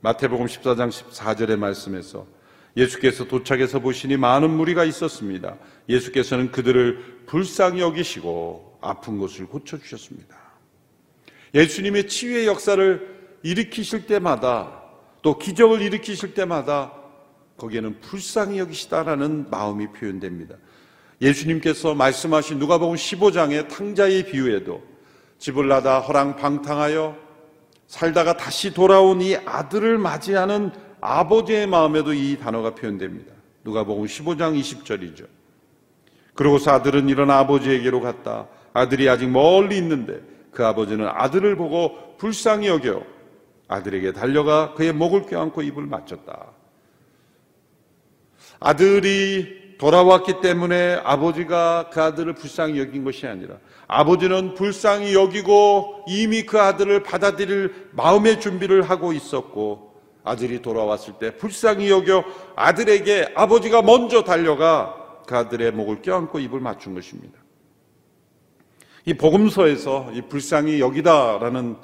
마태복음 0.00 0.44
14장 0.44 0.90
14절의 0.90 1.56
말씀에서 1.56 2.26
예수께서 2.76 3.24
도착해서 3.24 3.80
보시니 3.80 4.18
많은 4.18 4.50
무리가 4.50 4.84
있었습니다. 4.84 5.56
예수께서는 5.88 6.50
그들을 6.50 7.24
불쌍히 7.26 7.80
여기시고 7.80 8.78
아픈 8.82 9.18
곳을 9.18 9.46
고쳐주셨습니다. 9.46 10.36
예수님의 11.54 12.08
치유의 12.08 12.46
역사를 12.46 13.38
일으키실 13.42 14.06
때마다 14.06 14.82
또 15.22 15.38
기적을 15.38 15.80
일으키실 15.80 16.34
때마다 16.34 16.92
거기에는 17.56 18.00
불쌍히 18.00 18.58
여기시다라는 18.58 19.48
마음이 19.48 19.92
표현됩니다. 19.92 20.56
예수님께서 21.24 21.94
말씀하신 21.94 22.58
누가복음 22.58 22.96
15장의 22.96 23.68
탕자의 23.68 24.26
비유에도 24.26 24.82
집을 25.38 25.68
나다 25.68 26.00
허랑 26.00 26.36
방탕하여 26.36 27.16
살다가 27.86 28.36
다시 28.36 28.74
돌아온 28.74 29.22
이 29.22 29.34
아들을 29.34 29.96
맞이하는 29.98 30.70
아버지의 31.00 31.66
마음에도 31.66 32.12
이 32.12 32.38
단어가 32.38 32.74
표현됩니다. 32.74 33.32
누가복음 33.64 34.04
15장 34.04 34.58
20절이죠. 34.60 35.26
그러고서 36.34 36.72
아들은 36.72 37.08
일어나 37.08 37.38
아버지에게로 37.38 38.00
갔다. 38.00 38.48
아들이 38.74 39.08
아직 39.08 39.28
멀리 39.28 39.78
있는데 39.78 40.20
그 40.50 40.66
아버지는 40.66 41.08
아들을 41.08 41.56
보고 41.56 42.16
불쌍히 42.18 42.68
여겨 42.68 43.02
아들에게 43.68 44.12
달려가 44.12 44.74
그의 44.74 44.92
목을 44.92 45.26
껴안고 45.26 45.62
입을 45.62 45.86
맞췄다. 45.86 46.48
아들이 48.60 49.63
돌아왔기 49.78 50.40
때문에 50.40 51.00
아버지가 51.04 51.90
그 51.92 52.02
아들을 52.02 52.34
불쌍히 52.34 52.78
여긴 52.78 53.04
것이 53.04 53.26
아니라 53.26 53.56
아버지는 53.86 54.54
불쌍히 54.54 55.14
여기고 55.14 56.04
이미 56.08 56.44
그 56.44 56.60
아들을 56.60 57.02
받아들일 57.02 57.90
마음의 57.92 58.40
준비를 58.40 58.82
하고 58.82 59.12
있었고 59.12 59.94
아들이 60.24 60.62
돌아왔을 60.62 61.14
때 61.14 61.36
불쌍히 61.36 61.90
여겨 61.90 62.24
아들에게 62.56 63.32
아버지가 63.34 63.82
먼저 63.82 64.24
달려가 64.24 64.96
그 65.26 65.36
아들의 65.36 65.72
목을 65.72 66.02
껴안고 66.02 66.38
입을 66.38 66.60
맞춘 66.60 66.94
것입니다. 66.94 67.38
이 69.06 69.14
복음서에서 69.14 70.10
이 70.14 70.22
불쌍히 70.22 70.80
여기다라는 70.80 71.76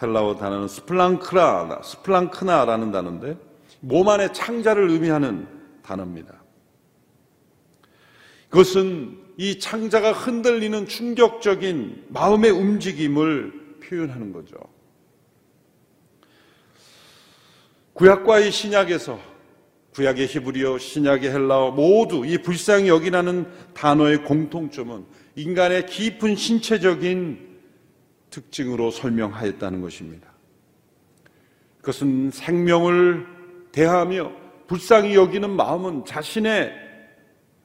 헬라어 0.00 0.36
단어는 0.36 0.68
스플랑크라, 0.68 1.82
스플랑크나라는 1.84 2.92
단어인데 2.92 3.36
몸 3.80 4.08
안의 4.08 4.32
창자를 4.32 4.88
의미하는 4.88 5.46
단어입니다. 5.82 6.39
그것은 8.50 9.16
이 9.36 9.58
창자가 9.58 10.12
흔들리는 10.12 10.86
충격적인 10.86 12.06
마음의 12.08 12.50
움직임을 12.50 13.78
표현하는 13.82 14.32
거죠. 14.32 14.56
구약과의 17.94 18.50
신약에서 18.50 19.18
구약의 19.94 20.26
히브리어, 20.26 20.78
신약의 20.78 21.30
헬라어 21.30 21.72
모두 21.72 22.24
이 22.26 22.38
불쌍히 22.38 22.88
여기라는 22.88 23.46
단어의 23.74 24.24
공통점은 24.24 25.04
인간의 25.36 25.86
깊은 25.86 26.36
신체적인 26.36 27.48
특징으로 28.30 28.90
설명하였다는 28.90 29.80
것입니다. 29.80 30.28
그것은 31.78 32.30
생명을 32.30 33.26
대하며 33.72 34.32
불쌍히 34.66 35.14
여기는 35.14 35.50
마음은 35.50 36.04
자신의 36.04 36.89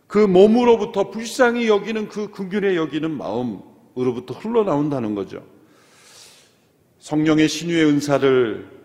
그 0.08 0.20
몸으로부터 0.20 1.10
불쌍히 1.10 1.68
여기는 1.68 2.10
그 2.10 2.30
긍휼에 2.30 2.76
여기는 2.76 3.12
마음으로부터 3.18 4.34
흘러나온다는 4.36 5.16
거죠. 5.16 5.44
성령의 7.00 7.48
신유의 7.48 7.86
은사를 7.86 8.76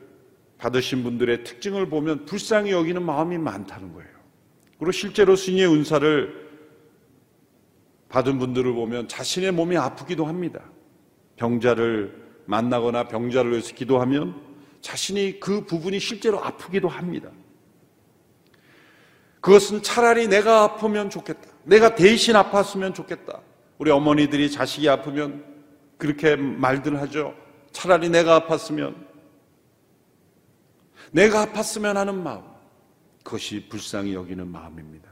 받으신 0.59 1.03
분들의 1.03 1.45
특징을 1.45 1.89
보면 1.89 2.27
불쌍히 2.27 2.71
여기는 2.71 3.03
마음이 3.03 3.39
많다는 3.39 3.93
거예요. 3.95 4.11
그리고 4.79 4.93
실제로 4.93 5.37
신유의 5.37 5.73
은사를 5.73 6.51
받은 8.09 8.39
분들을 8.39 8.73
보면 8.73 9.09
자신의 9.09 9.53
몸이 9.53 9.77
아프기도 9.77 10.27
합니다. 10.27 10.63
병자를 11.37 12.15
만나거나 12.47 13.09
병자를 13.09 13.53
위해서 13.53 13.75
기도하면 13.75 14.35
자신이 14.81 15.41
그 15.41 15.65
부분이 15.65 16.01
실제로 16.01 16.43
아프기도 16.45 16.89
합니다. 16.89 17.31
그것은 19.41 19.83
차라리 19.83 20.29
내가 20.29 20.63
아프면 20.63 21.11
좋겠다. 21.11 21.49
내가 21.65 21.95
대신 21.95 22.35
아팠으면 22.35 22.95
좋겠다. 22.95 23.41
우리 23.79 23.91
어머니들이 23.91 24.51
자식이 24.51 24.89
아프면 24.89 25.45
그렇게 25.97 26.37
말들 26.37 27.01
하죠. 27.01 27.35
차라리 27.73 28.09
내가 28.09 28.41
아팠으면 28.41 28.95
내가 31.13 31.47
아팠으면 31.47 31.95
하는 31.95 32.23
마음. 32.23 32.43
그것이 33.23 33.67
불쌍히 33.69 34.15
여기는 34.15 34.47
마음입니다. 34.47 35.11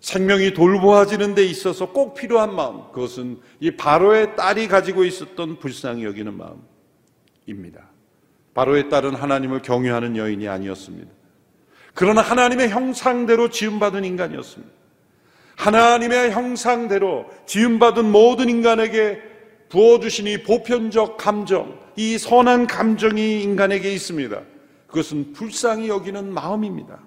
생명이 0.00 0.52
돌보아지는 0.52 1.34
데 1.34 1.44
있어서 1.44 1.90
꼭 1.92 2.14
필요한 2.14 2.54
마음. 2.54 2.92
그것은 2.92 3.40
이 3.60 3.70
바로의 3.70 4.36
딸이 4.36 4.68
가지고 4.68 5.04
있었던 5.04 5.58
불쌍히 5.58 6.04
여기는 6.04 6.34
마음입니다. 7.46 7.88
바로의 8.52 8.90
딸은 8.90 9.14
하나님을 9.14 9.62
경외하는 9.62 10.16
여인이 10.16 10.46
아니었습니다. 10.46 11.10
그러나 11.94 12.20
하나님의 12.22 12.70
형상대로 12.70 13.48
지음받은 13.48 14.04
인간이었습니다. 14.04 14.72
하나님의 15.56 16.32
형상대로 16.32 17.26
지음받은 17.46 18.10
모든 18.10 18.48
인간에게 18.48 19.22
부어주신 19.68 20.26
이 20.26 20.42
보편적 20.42 21.16
감정, 21.16 21.78
이 21.96 22.18
선한 22.18 22.66
감정이 22.66 23.42
인간에게 23.42 23.92
있습니다. 23.92 24.40
그것은 24.88 25.32
불쌍히 25.32 25.88
여기는 25.88 26.32
마음입니다. 26.32 27.00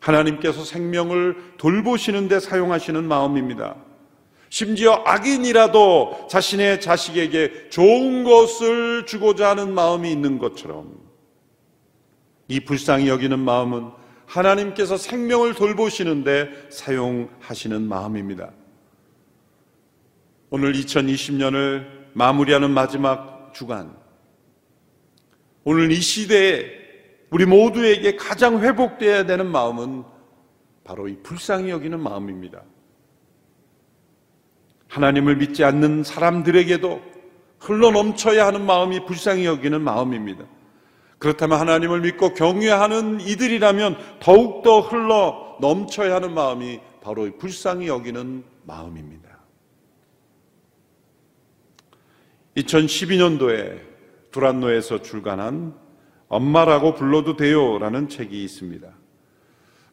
하나님께서 0.00 0.64
생명을 0.64 1.54
돌보시는데 1.58 2.40
사용하시는 2.40 3.04
마음입니다. 3.04 3.76
심지어 4.48 5.02
악인이라도 5.04 6.28
자신의 6.30 6.80
자식에게 6.80 7.68
좋은 7.70 8.24
것을 8.24 9.06
주고자 9.06 9.50
하는 9.50 9.74
마음이 9.74 10.10
있는 10.10 10.38
것처럼 10.38 11.07
이 12.48 12.60
불쌍히 12.60 13.08
여기는 13.08 13.38
마음은 13.38 13.90
하나님께서 14.26 14.96
생명을 14.96 15.54
돌보시는데 15.54 16.68
사용하시는 16.70 17.82
마음입니다. 17.82 18.50
오늘 20.50 20.72
2020년을 20.72 21.86
마무리하는 22.14 22.70
마지막 22.70 23.52
주간. 23.54 23.94
오늘 25.64 25.92
이 25.92 25.96
시대에 25.96 26.78
우리 27.30 27.44
모두에게 27.44 28.16
가장 28.16 28.60
회복되어야 28.60 29.26
되는 29.26 29.46
마음은 29.46 30.04
바로 30.84 31.08
이 31.08 31.18
불쌍히 31.22 31.68
여기는 31.68 32.00
마음입니다. 32.00 32.62
하나님을 34.88 35.36
믿지 35.36 35.64
않는 35.64 36.02
사람들에게도 36.02 37.02
흘러 37.60 37.90
넘쳐야 37.90 38.46
하는 38.46 38.64
마음이 38.64 39.04
불쌍히 39.04 39.44
여기는 39.44 39.82
마음입니다. 39.82 40.46
그렇다면 41.18 41.58
하나님을 41.58 42.00
믿고 42.00 42.34
경외하는 42.34 43.20
이들이라면 43.20 43.96
더욱더 44.20 44.80
흘러 44.80 45.56
넘쳐야 45.60 46.16
하는 46.16 46.32
마음이 46.32 46.80
바로 47.00 47.28
불쌍히 47.38 47.88
여기는 47.88 48.44
마음입니다. 48.64 49.38
2012년도에 52.56 53.80
두란노에서 54.30 55.02
출간한 55.02 55.74
엄마라고 56.28 56.94
불러도 56.94 57.36
돼요라는 57.36 58.08
책이 58.08 58.44
있습니다. 58.44 58.88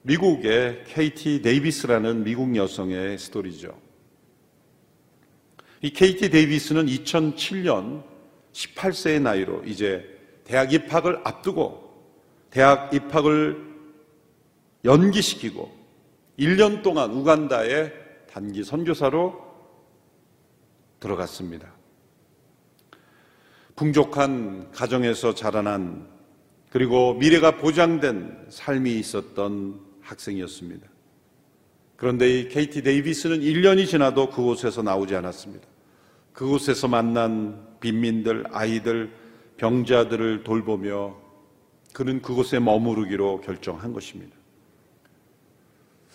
미국의 0.01 0.83
케이티 0.85 1.41
데이비스라는 1.41 2.23
미국 2.23 2.55
여성의 2.55 3.17
스토리죠. 3.17 3.79
이 5.81 5.91
케이티 5.91 6.29
데이비스는 6.29 6.85
2007년 6.85 8.03
18세의 8.51 9.21
나이로 9.21 9.63
이제 9.65 10.14
대학 10.45 10.71
입학을 10.71 11.21
앞두고 11.25 11.84
대학 12.49 12.93
입학을 12.93 13.75
연기시키고 14.86 15.69
1년 16.39 16.84
동안 16.84 17.12
우간다에 17.12 17.91
단기 18.31 18.63
선교사로 18.63 19.43
들어갔습니다. 20.99 21.73
풍족한 23.75 24.71
가정에서 24.71 25.36
자라난 25.36 26.08
그리고 26.69 27.13
미래가 27.15 27.58
보장된 27.58 28.47
삶이 28.49 28.97
있었던 28.99 29.79
학생이었습니다. 30.01 30.88
그런데 31.95 32.29
이 32.29 32.49
케이티 32.49 32.84
데이비스는 32.84 33.39
1년이 33.39 33.88
지나도 33.88 34.29
그곳에서 34.29 34.81
나오지 34.81 35.15
않았습니다. 35.15 35.65
그곳에서 36.34 36.88
만난 36.88 37.65
빈민들, 37.79 38.43
아이들, 38.51 39.12
병자들을 39.57 40.43
돌보며 40.43 41.15
그는 41.93 42.21
그곳에 42.21 42.59
머무르기로 42.59 43.41
결정한 43.41 43.93
것입니다. 43.93 44.35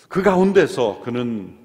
그 0.08 0.22
가운데서 0.22 1.00
그는 1.02 1.58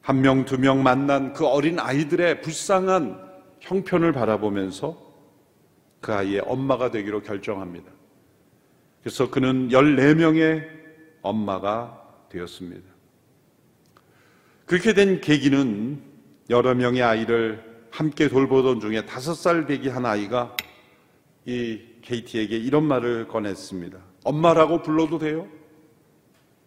한 0.00 0.20
명, 0.20 0.44
두 0.44 0.58
명 0.58 0.82
만난 0.82 1.32
그 1.32 1.46
어린 1.46 1.78
아이들의 1.78 2.42
불쌍한 2.42 3.30
형편을 3.60 4.12
바라보면서 4.12 5.00
그 6.00 6.12
아이의 6.12 6.40
엄마가 6.40 6.90
되기로 6.90 7.22
결정합니다. 7.22 7.90
그래서 9.00 9.30
그는 9.30 9.68
14명의 9.68 10.66
엄마가 11.22 12.00
되었습니다. 12.28 12.82
그렇게 14.66 14.94
된 14.94 15.20
계기는 15.20 16.02
여러 16.50 16.74
명의 16.74 17.02
아이를 17.02 17.71
함께 17.92 18.28
돌보던 18.28 18.80
중에 18.80 19.04
다섯 19.04 19.34
살 19.34 19.66
되기 19.66 19.90
한 19.90 20.06
아이가 20.06 20.56
이 21.44 21.78
케이티에게 22.00 22.56
이런 22.56 22.84
말을 22.84 23.28
꺼냈습니다. 23.28 23.98
엄마라고 24.24 24.80
불러도 24.82 25.18
돼요? 25.18 25.46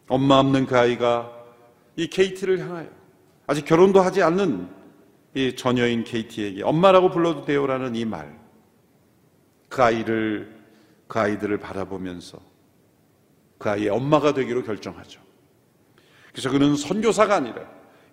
엄마 0.07 0.38
없는 0.38 0.67
그 0.67 0.77
아이가 0.77 1.31
이 1.95 2.07
케이티를 2.07 2.59
향하여 2.59 2.88
아직 3.47 3.65
결혼도 3.65 4.01
하지 4.01 4.21
않는 4.21 4.69
이 5.33 5.55
처녀인 5.55 6.03
케이티에게 6.03 6.63
엄마라고 6.63 7.09
불러도 7.09 7.43
돼요라는 7.43 7.95
이 7.95 8.05
말. 8.05 8.39
그 9.67 9.81
아이를 9.81 10.55
그 11.07 11.19
아이들을 11.19 11.57
바라보면서 11.57 12.38
그 13.57 13.69
아이의 13.69 13.89
엄마가 13.89 14.35
되기로 14.35 14.63
결정하죠. 14.63 15.19
그래서 16.31 16.51
그는 16.51 16.75
선교사가 16.75 17.35
아니라 17.35 17.61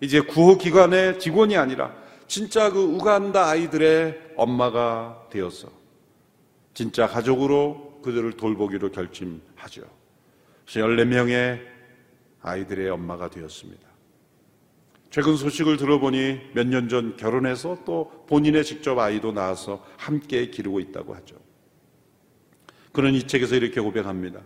이제 0.01 0.19
구호 0.19 0.57
기관의 0.57 1.19
직원이 1.19 1.55
아니라 1.55 2.02
진짜 2.33 2.71
그 2.71 2.79
우간다 2.81 3.47
아이들의 3.47 4.33
엄마가 4.37 5.27
되어서 5.29 5.69
진짜 6.73 7.05
가족으로 7.05 7.99
그들을 8.03 8.37
돌보기로 8.37 8.89
결심하죠. 8.91 9.83
그래서 10.65 10.87
14명의 10.87 11.61
아이들의 12.41 12.89
엄마가 12.89 13.29
되었습니다. 13.29 13.87
최근 15.11 15.35
소식을 15.37 15.77
들어보니 15.77 16.53
몇 16.55 16.65
년 16.65 16.89
전 16.89 17.17
결혼해서 17.17 17.83
또 17.85 18.25
본인의 18.27 18.63
직접 18.63 18.97
아이도 18.97 19.31
낳아서 19.31 19.85
함께 19.97 20.47
기르고 20.47 20.79
있다고 20.79 21.13
하죠. 21.13 21.35
그는 22.93 23.13
이 23.13 23.27
책에서 23.27 23.53
이렇게 23.57 23.79
고백합니다. 23.79 24.39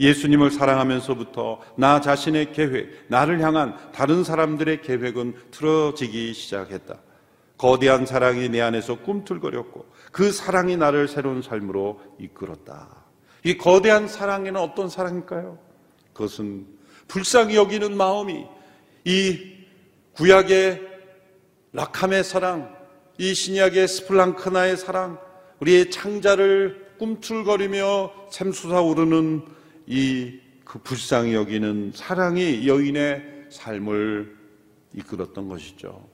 예수님을 0.00 0.50
사랑하면서부터 0.50 1.60
나 1.76 2.00
자신의 2.00 2.52
계획, 2.54 3.04
나를 3.06 3.40
향한 3.40 3.76
다른 3.92 4.24
사람들의 4.24 4.82
계획은 4.82 5.36
틀어지기 5.52 6.34
시작했다. 6.34 6.98
거대한 7.60 8.06
사랑이 8.06 8.48
내 8.48 8.62
안에서 8.62 9.00
꿈틀거렸고 9.00 9.86
그 10.12 10.32
사랑이 10.32 10.78
나를 10.78 11.08
새로운 11.08 11.42
삶으로 11.42 12.00
이끌었다. 12.18 13.04
이 13.44 13.58
거대한 13.58 14.08
사랑에는 14.08 14.58
어떤 14.58 14.88
사랑일까요? 14.88 15.58
그것은 16.14 16.66
불쌍히 17.06 17.56
여기는 17.56 17.94
마음이 17.94 18.46
이 19.04 19.52
구약의 20.12 20.88
라캄의 21.72 22.24
사랑, 22.24 22.74
이 23.18 23.34
신약의 23.34 23.88
σπλάγχνα의 23.88 24.76
사랑, 24.76 25.18
우리의 25.60 25.90
창자를 25.90 26.94
꿈틀거리며 26.98 28.12
샘솟아 28.30 28.80
오르는 28.80 29.44
이 29.86 30.50
그 30.70 30.78
불쌍히 30.78 31.34
여기는 31.34 31.90
사랑이 31.96 32.68
여인의 32.68 33.46
삶을 33.50 34.36
이끌었던 34.94 35.48
것이죠. 35.48 36.08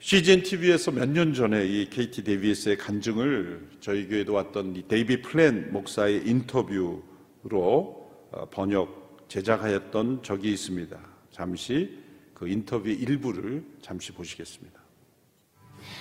CGN 0.00 0.42
TV에서 0.44 0.92
몇 0.92 1.08
년 1.10 1.34
전에 1.34 1.66
이 1.66 1.90
케이티 1.90 2.22
데이비스의 2.22 2.78
간증을 2.78 3.68
저희 3.80 4.06
교회도 4.06 4.32
왔던 4.32 4.76
이 4.76 4.86
데이비드 4.86 5.22
플랫 5.22 5.72
목사의 5.72 6.22
인터뷰로 6.24 7.02
어, 8.30 8.46
번역 8.50 9.26
제작하였던 9.28 10.22
적이 10.22 10.52
있습니다. 10.52 10.96
잠시 11.32 11.98
그 12.32 12.46
인터뷰 12.46 12.88
일부를 12.88 13.64
잠시 13.82 14.12
보시겠습니다. 14.12 14.78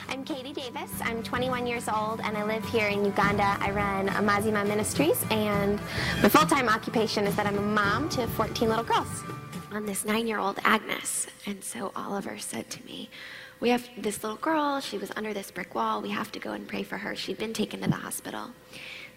I'm 0.10 0.24
Katie 0.24 0.54
Davis. 0.54 0.92
I'm 1.02 1.24
21 1.24 1.66
years 1.66 1.90
old 1.90 2.22
and 2.22 2.38
I 2.38 2.44
live 2.44 2.66
here 2.70 2.88
in 2.90 3.04
Uganda. 3.04 3.58
I 3.60 3.72
run 3.72 4.10
Amazima 4.10 4.64
Ministries 4.66 5.26
and 5.32 5.80
my 6.22 6.30
full-time 6.30 6.70
occupation 6.70 7.26
is 7.26 7.36
that 7.36 7.48
I'm 7.48 7.58
a 7.58 7.62
mom 7.62 8.10
to 8.10 8.28
14 8.28 8.70
little 8.70 8.86
girls. 8.86 9.24
on 9.72 9.86
this 9.86 10.06
nine 10.06 10.28
year 10.28 10.40
old 10.40 10.60
Agnes. 10.64 11.28
And 11.46 11.64
so 11.64 11.92
Oliver 11.96 12.38
said 12.40 12.70
to 12.72 12.86
me, 12.86 13.10
We 13.60 13.70
have 13.70 13.89
this 13.98 14.24
little 14.24 14.38
girl. 14.38 14.80
She 14.80 14.98
was 14.98 15.12
under 15.15 15.34
this 15.34 15.50
brick 15.50 15.74
wall. 15.74 16.02
We 16.02 16.10
have 16.10 16.32
to 16.34 16.39
go 16.39 16.52
and 16.52 16.67
pray 16.67 16.84
for 16.84 16.98
her. 16.98 17.15
She'd 17.15 17.39
been 17.39 17.54
taken 17.54 17.82
to 17.82 17.89
the 17.89 17.96
hospital. 17.96 18.52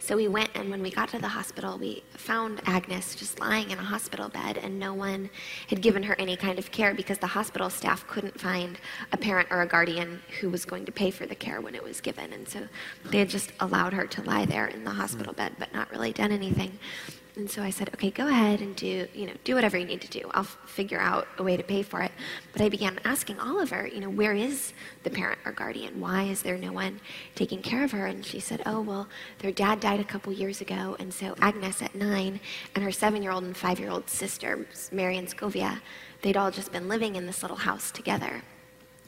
So 0.03 0.16
we 0.16 0.29
went, 0.29 0.48
and 0.55 0.70
when 0.70 0.81
we 0.81 0.90
got 0.90 1.11
to 1.11 1.18
the 1.18 1.29
hospital, 1.29 1.76
we 1.76 2.03
found 2.14 2.62
Agnes 2.64 3.14
just 3.14 3.38
lying 3.38 3.70
in 3.70 3.79
a 3.79 3.83
hospital 3.83 4.31
bed, 4.31 4.57
and 4.57 4.79
no 4.79 4.94
one 4.94 5.29
had 5.68 5.83
given 5.83 6.03
her 6.05 6.16
any 6.18 6.37
kind 6.37 6.59
of 6.59 6.72
care 6.72 6.94
because 6.94 7.18
the 7.18 7.26
hospital 7.26 7.68
staff 7.68 8.07
couldn't 8.07 8.40
find 8.40 8.79
a 9.12 9.18
parent 9.18 9.48
or 9.50 9.61
a 9.61 9.66
guardian 9.66 10.22
who 10.40 10.48
was 10.48 10.64
going 10.64 10.87
to 10.87 10.92
pay 10.92 11.11
for 11.11 11.26
the 11.26 11.35
care 11.35 11.61
when 11.61 11.74
it 11.74 11.85
was 11.85 12.00
given. 12.00 12.33
And 12.33 12.48
so 12.48 12.66
they 13.11 13.18
had 13.18 13.29
just 13.29 13.53
allowed 13.61 13.92
her 13.92 14.07
to 14.07 14.22
lie 14.22 14.46
there 14.46 14.68
in 14.68 14.85
the 14.85 14.90
hospital 14.90 15.35
hmm. 15.35 15.38
bed, 15.38 15.53
but 15.59 15.70
not 15.74 15.90
really 15.90 16.14
done 16.14 16.33
anything. 16.33 16.79
And 17.37 17.51
so 17.51 17.62
I 17.62 17.71
said, 17.71 17.88
okay, 17.95 18.11
go 18.11 18.27
ahead 18.27 18.61
and 18.61 18.75
do, 18.75 19.07
you 19.14 19.27
know, 19.27 19.33
do 19.45 19.55
whatever 19.55 19.79
you 19.79 19.85
need 19.85 20.01
to 20.01 20.09
do. 20.09 20.29
I'll 20.33 20.43
f- 20.43 20.59
figure 20.66 21.01
out 21.01 21.29
a 21.38 21.43
way 21.43 21.57
to 21.57 21.62
pay 21.62 21.83
for 21.83 22.03
it. 22.03 22.11
But 22.53 22.62
I 22.62 22.69
began 22.69 22.99
asking 23.05 23.38
Oliver, 23.38 23.87
you 23.87 24.01
know, 24.01 24.11
where 24.11 24.35
is 24.35 24.73
the 25.05 25.11
parent 25.11 25.38
or 25.45 25.53
guardian? 25.53 26.01
Why 26.01 26.25
is 26.25 26.43
there 26.43 26.59
no 26.59 26.73
one 26.73 27.01
taking 27.37 27.62
care 27.62 27.85
of 27.85 27.93
her? 27.93 28.07
And 28.07 28.27
she 28.27 28.40
said, 28.40 28.62
oh, 28.66 28.81
well, 28.81 29.09
their 29.38 29.53
dad 29.53 29.81
died 29.81 30.01
a 30.01 30.05
couple 30.05 30.33
years 30.33 30.61
ago. 30.61 30.97
And 30.99 31.14
so 31.14 31.35
Agnes 31.40 31.81
at 31.83 31.95
nine 31.95 32.40
and 32.75 32.83
her 32.83 32.93
seven-year-old 32.93 33.45
and 33.45 33.57
five-year-old 33.57 34.11
sister, 34.11 34.66
Marion 34.90 35.27
Scovia, 35.27 35.81
they'd 36.23 36.37
all 36.37 36.51
just 36.51 36.73
been 36.73 36.88
living 36.88 37.16
in 37.16 37.27
this 37.27 37.43
little 37.43 37.57
house 37.57 37.90
together. 37.90 38.43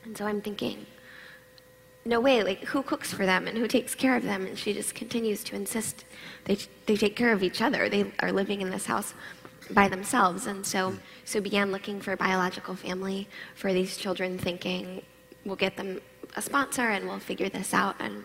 And 0.04 0.16
so 0.16 0.26
I'm 0.26 0.40
thinking, 0.40 0.86
no 2.04 2.20
way, 2.20 2.42
like 2.42 2.64
who 2.64 2.82
cooks 2.82 3.12
for 3.12 3.26
them 3.26 3.46
and 3.46 3.56
who 3.56 3.68
takes 3.68 3.94
care 3.94 4.16
of 4.16 4.22
them? 4.22 4.46
And 4.46 4.58
she 4.58 4.72
just 4.72 4.94
continues 4.94 5.44
to 5.44 5.56
insist 5.56 6.04
they, 6.44 6.58
they 6.86 6.96
take 6.96 7.14
care 7.14 7.32
of 7.32 7.42
each 7.42 7.62
other. 7.62 7.88
They 7.88 8.12
are 8.20 8.32
living 8.32 8.60
in 8.60 8.70
this 8.70 8.86
house 8.86 9.14
by 9.70 9.88
themselves. 9.88 10.46
And 10.46 10.66
so, 10.66 10.94
so 11.24 11.40
began 11.40 11.70
looking 11.70 12.00
for 12.00 12.12
a 12.12 12.16
biological 12.16 12.74
family 12.74 13.28
for 13.54 13.72
these 13.72 13.96
children, 13.96 14.38
thinking 14.38 15.02
we'll 15.44 15.56
get 15.56 15.76
them 15.76 16.00
a 16.36 16.42
sponsor 16.42 16.88
and 16.88 17.06
we'll 17.06 17.18
figure 17.18 17.48
this 17.48 17.72
out. 17.72 17.96
And 18.00 18.24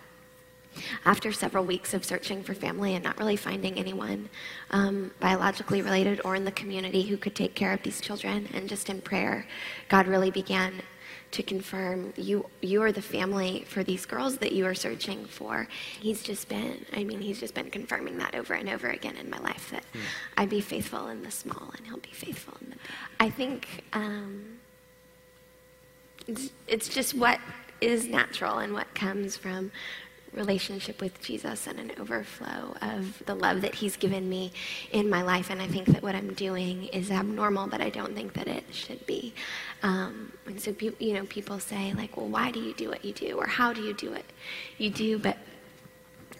after 1.06 1.32
several 1.32 1.66
weeks 1.66 1.94
of 1.94 2.06
searching 2.06 2.44
for 2.44 2.54
family 2.54 2.96
and 2.96 3.04
not 3.04 3.18
really 3.18 3.36
finding 3.36 3.78
anyone 3.78 4.30
um, 4.72 5.12
biologically 5.20 5.82
related 5.82 6.22
or 6.24 6.36
in 6.36 6.46
the 6.46 6.52
community 6.52 7.04
who 7.04 7.18
could 7.18 7.36
take 7.36 7.56
care 7.56 7.74
of 7.74 7.82
these 7.84 8.02
children, 8.02 8.48
and 8.54 8.70
just 8.70 8.90
in 8.90 9.02
prayer, 9.02 9.46
God 9.90 10.08
really 10.08 10.32
began 10.32 10.82
to 11.32 11.44
confirm 11.44 12.13
you 12.16 12.46
you 12.62 12.82
are 12.82 12.92
the 12.92 13.02
family 13.02 13.66
for 13.68 13.84
these 13.84 14.06
girls 14.06 14.38
that 14.38 14.52
you 14.54 14.66
are 14.66 14.76
searching 14.76 15.26
for. 15.26 15.68
He's 16.00 16.24
just 16.24 16.48
been 16.50 16.86
I 16.94 17.04
mean 17.04 17.22
he's 17.22 17.40
just 17.40 17.54
been 17.54 17.70
confirming 17.70 18.18
that 18.18 18.36
over 18.36 18.54
and 18.54 18.70
over 18.70 18.90
again 18.90 19.18
in 19.18 19.30
my 19.30 19.40
life 19.40 19.70
that 19.72 19.84
I'd 20.38 20.50
be 20.50 20.62
faithful 20.62 21.08
in 21.08 21.24
the 21.24 21.32
small 21.32 21.74
and 21.78 21.86
he'll 21.86 21.98
be 21.98 22.12
faithful 22.13 22.56
in 22.62 22.70
the 22.70 22.76
big. 22.76 22.86
I 23.20 23.30
think 23.30 23.84
um, 23.94 24.60
it's, 26.28 26.52
it's 26.68 26.90
just 26.90 27.13
what 27.13 27.40
is 27.82 28.08
natural 28.08 28.60
and 28.60 28.74
what 28.74 28.94
comes 28.96 29.38
from 29.38 29.72
relationship 30.33 31.01
with 31.01 31.21
Jesus 31.21 31.66
and 31.66 31.79
an 31.79 31.92
overflow 32.01 32.75
of 32.81 33.23
the 33.27 33.35
love 33.35 33.61
that 33.61 33.75
He's 33.75 33.97
given 33.97 34.29
me 34.29 34.53
in 34.92 35.11
my 35.11 35.23
life. 35.23 35.51
And 35.51 35.61
I 35.61 35.66
think 35.66 35.87
that 35.88 36.03
what 36.03 36.14
I'm 36.14 36.33
doing 36.35 36.85
is 36.87 37.11
abnormal, 37.11 37.66
but 37.68 37.81
I 37.81 37.90
don't 37.90 38.14
think 38.14 38.33
that 38.35 38.49
it 38.49 38.64
should 38.73 39.05
be. 39.07 39.35
Um, 39.83 40.33
and 40.47 40.61
so, 40.61 40.73
pe- 40.73 40.97
you 40.99 41.14
know, 41.14 41.25
people 41.27 41.59
say, 41.59 41.92
like, 41.95 42.16
well, 42.16 42.29
why 42.29 42.51
do 42.51 42.61
you 42.61 42.73
do 42.75 42.88
what 42.88 43.05
you 43.05 43.12
do? 43.12 43.37
Or 43.37 43.47
how 43.47 43.73
do 43.73 43.83
you 43.83 43.92
do 43.92 44.11
what 44.11 44.25
you 44.79 44.90
do? 44.90 45.18
But 45.18 45.37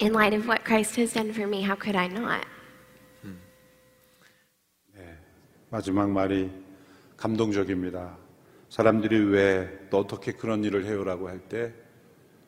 in 0.01 0.13
light 0.15 0.33
of 0.33 0.49
what 0.49 0.65
Christ 0.65 0.97
has 0.97 1.13
done 1.13 1.33
for 1.33 1.47
me, 1.47 1.61
how 1.63 1.75
could 1.75 1.97
I 1.97 2.09
not? 2.09 2.47
마지막 5.71 6.11
말이 6.11 6.51
감동적입니다. 7.17 8.19
사람들이 8.69 9.25
왜 9.25 9.89
또 9.89 10.01
어떻게 10.01 10.33
그런 10.33 10.65
일을 10.65 10.85
해요라고 10.85 11.29
할 11.31 11.41
때 11.49 11.73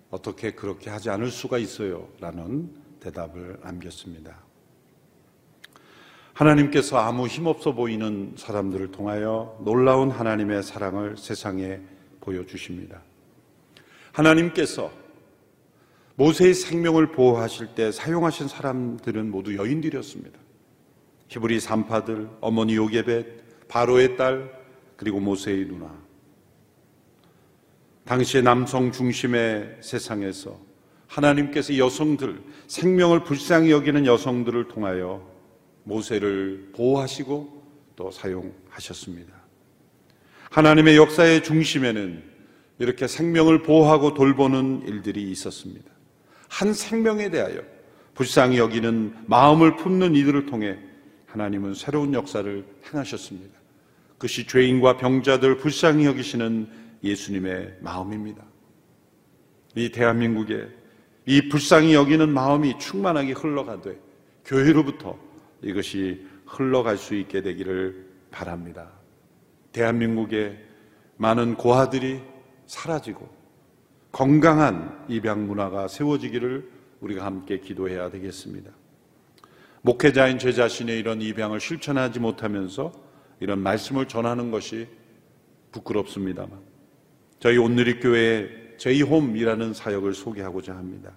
어떻게 0.09 0.51
그렇게 0.51 0.89
하지 0.89 1.09
않을 1.09 1.29
수가 1.29 1.57
있어요? 1.57 2.09
라는 2.19 2.73
대답을 2.99 3.59
남겼습니다. 3.63 4.37
하나님께서 6.33 6.97
아무 6.97 7.27
힘없어 7.27 7.73
보이는 7.73 8.33
사람들을 8.37 8.91
통하여 8.91 9.59
놀라운 9.63 10.09
하나님의 10.09 10.63
사랑을 10.63 11.17
세상에 11.17 11.81
보여주십니다. 12.21 13.01
하나님께서 14.13 14.91
모세의 16.15 16.53
생명을 16.53 17.11
보호하실 17.11 17.75
때 17.75 17.91
사용하신 17.91 18.47
사람들은 18.47 19.31
모두 19.31 19.55
여인들이었습니다. 19.55 20.39
히브리 21.27 21.59
산파들, 21.59 22.29
어머니 22.41 22.75
요게벳, 22.75 23.67
바로의 23.67 24.17
딸, 24.17 24.51
그리고 24.95 25.19
모세의 25.19 25.65
누나. 25.65 26.08
당시의 28.09 28.41
남성 28.41 28.91
중심의 28.91 29.77
세상에서 29.81 30.59
하나님께서 31.05 31.77
여성들, 31.77 32.41
생명을 32.65 33.23
불쌍히 33.23 33.69
여기는 33.69 34.07
여성들을 34.07 34.67
통하여 34.67 35.23
모세를 35.83 36.71
보호하시고 36.73 37.63
또 37.95 38.09
사용하셨습니다. 38.09 39.31
하나님의 40.49 40.97
역사의 40.97 41.43
중심에는 41.43 42.23
이렇게 42.79 43.05
생명을 43.05 43.61
보호하고 43.61 44.15
돌보는 44.15 44.85
일들이 44.87 45.29
있었습니다. 45.29 45.91
한 46.47 46.73
생명에 46.73 47.29
대하여 47.29 47.61
불쌍히 48.15 48.57
여기는 48.57 49.17
마음을 49.27 49.75
품는 49.75 50.15
이들을 50.15 50.47
통해 50.47 50.79
하나님은 51.27 51.75
새로운 51.75 52.15
역사를 52.15 52.65
행하셨습니다. 52.91 53.59
그것이 54.13 54.47
죄인과 54.47 54.97
병자들 54.97 55.57
불쌍히 55.57 56.05
여기시는 56.05 56.78
예수님의 57.03 57.77
마음입니다. 57.81 58.43
이 59.75 59.89
대한민국에 59.91 60.67
이 61.25 61.47
불쌍히 61.49 61.93
여기는 61.93 62.29
마음이 62.29 62.79
충만하게 62.79 63.33
흘러가되 63.33 63.99
교회로부터 64.45 65.17
이것이 65.61 66.25
흘러갈 66.45 66.97
수 66.97 67.15
있게 67.15 67.41
되기를 67.41 68.07
바랍니다. 68.31 68.91
대한민국에 69.71 70.57
많은 71.17 71.55
고아들이 71.55 72.21
사라지고 72.65 73.29
건강한 74.11 75.05
입양 75.07 75.45
문화가 75.45 75.87
세워지기를 75.87 76.69
우리가 77.01 77.25
함께 77.25 77.59
기도해야 77.59 78.09
되겠습니다. 78.09 78.71
목회자인 79.81 80.39
제 80.39 80.51
자신의 80.51 80.99
이런 80.99 81.21
입양을 81.21 81.59
실천하지 81.59 82.19
못하면서 82.19 82.91
이런 83.39 83.59
말씀을 83.59 84.07
전하는 84.07 84.51
것이 84.51 84.87
부끄럽습니다만 85.71 86.68
저희 87.39 87.57
온누리 87.57 87.99
교회의 87.99 88.49
제이홈이라는 88.77 89.73
사역을 89.73 90.13
소개하고자 90.13 90.75
합니다. 90.75 91.15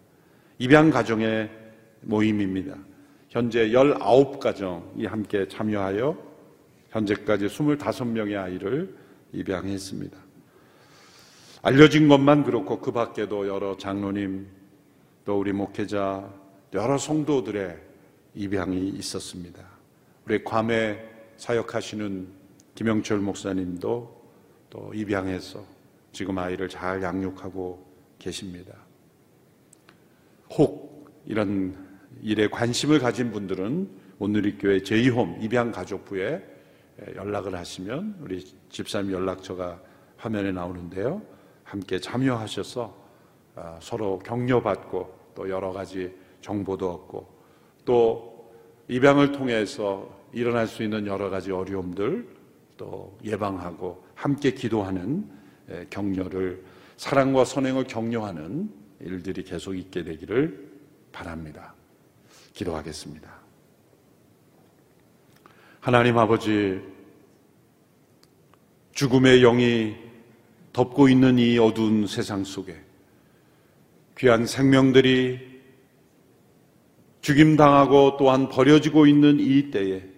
입양 0.59 0.91
가정의 0.91 1.51
모임입니다. 2.03 2.77
현재 3.29 3.69
19가정이 3.71 5.09
함께 5.09 5.49
참여하여 5.49 6.17
현재까지 6.91 7.47
25명의 7.47 8.41
아이를 8.41 8.95
입양했습니다. 9.33 10.17
알려진 11.63 12.09
것만 12.09 12.45
그렇고 12.45 12.81
그 12.81 12.93
밖에도 12.93 13.49
여러 13.49 13.77
장로님, 13.77 14.47
또 15.25 15.39
우리 15.39 15.53
목회자, 15.53 16.29
여러 16.75 16.99
성도들의 16.99 17.79
입양이 18.35 18.89
있었습니다. 18.91 19.63
우리 20.27 20.43
괌에 20.45 21.03
사역하시는 21.37 22.29
김영철 22.75 23.19
목사님도 23.19 24.23
또 24.71 24.93
입양해서 24.95 25.72
지금 26.13 26.39
아이를 26.39 26.69
잘 26.69 27.03
양육하고 27.03 27.85
계십니다. 28.19 28.75
혹 30.51 31.11
이런 31.25 31.75
일에 32.21 32.49
관심을 32.49 32.99
가진 32.99 33.33
분들은 33.33 33.89
온누리교회 34.19 34.83
제이홈 34.83 35.41
입양가족부에 35.41 36.43
연락을 37.17 37.57
하시면 37.57 38.19
우리 38.21 38.45
집사님 38.69 39.13
연락처가 39.13 39.81
화면에 40.17 40.53
나오는데요. 40.53 41.23
함께 41.65 41.99
참여하셔서 41.99 43.03
아, 43.55 43.79
서로 43.83 44.19
격려받고 44.21 45.33
또 45.35 45.49
여러 45.49 45.73
가지 45.73 46.15
정보도 46.41 46.91
얻고 46.91 47.29
또 47.85 48.53
입양을 48.89 49.33
통해서 49.33 50.09
일어날 50.33 50.67
수 50.67 50.83
있는 50.83 51.07
여러 51.07 51.31
가지 51.31 51.51
어려움들 51.51 52.29
또 52.77 53.19
예방하고 53.25 54.05
함께 54.15 54.53
기도하는 54.53 55.29
격려를 55.91 56.63
사랑과 56.97 57.45
선행을 57.45 57.85
격려하는 57.85 58.71
일들이 59.01 59.43
계속 59.45 59.75
있게 59.75 60.05
되기를 60.05 60.71
바랍니다. 61.11 61.75
기도하겠습니다. 62.53 63.31
하나님 65.81 66.17
아버지, 66.19 66.81
죽음의 68.93 69.41
영이 69.41 69.97
덮고 70.73 71.09
있는 71.09 71.39
이 71.39 71.59
어두운 71.59 72.07
세상 72.07 72.45
속에 72.45 72.81
귀한 74.17 74.47
생명들이 74.47 75.41
죽임당하고 77.21 78.17
또한 78.19 78.49
버려지고 78.49 79.07
있는 79.07 79.39
이 79.41 79.71
때에 79.71 80.12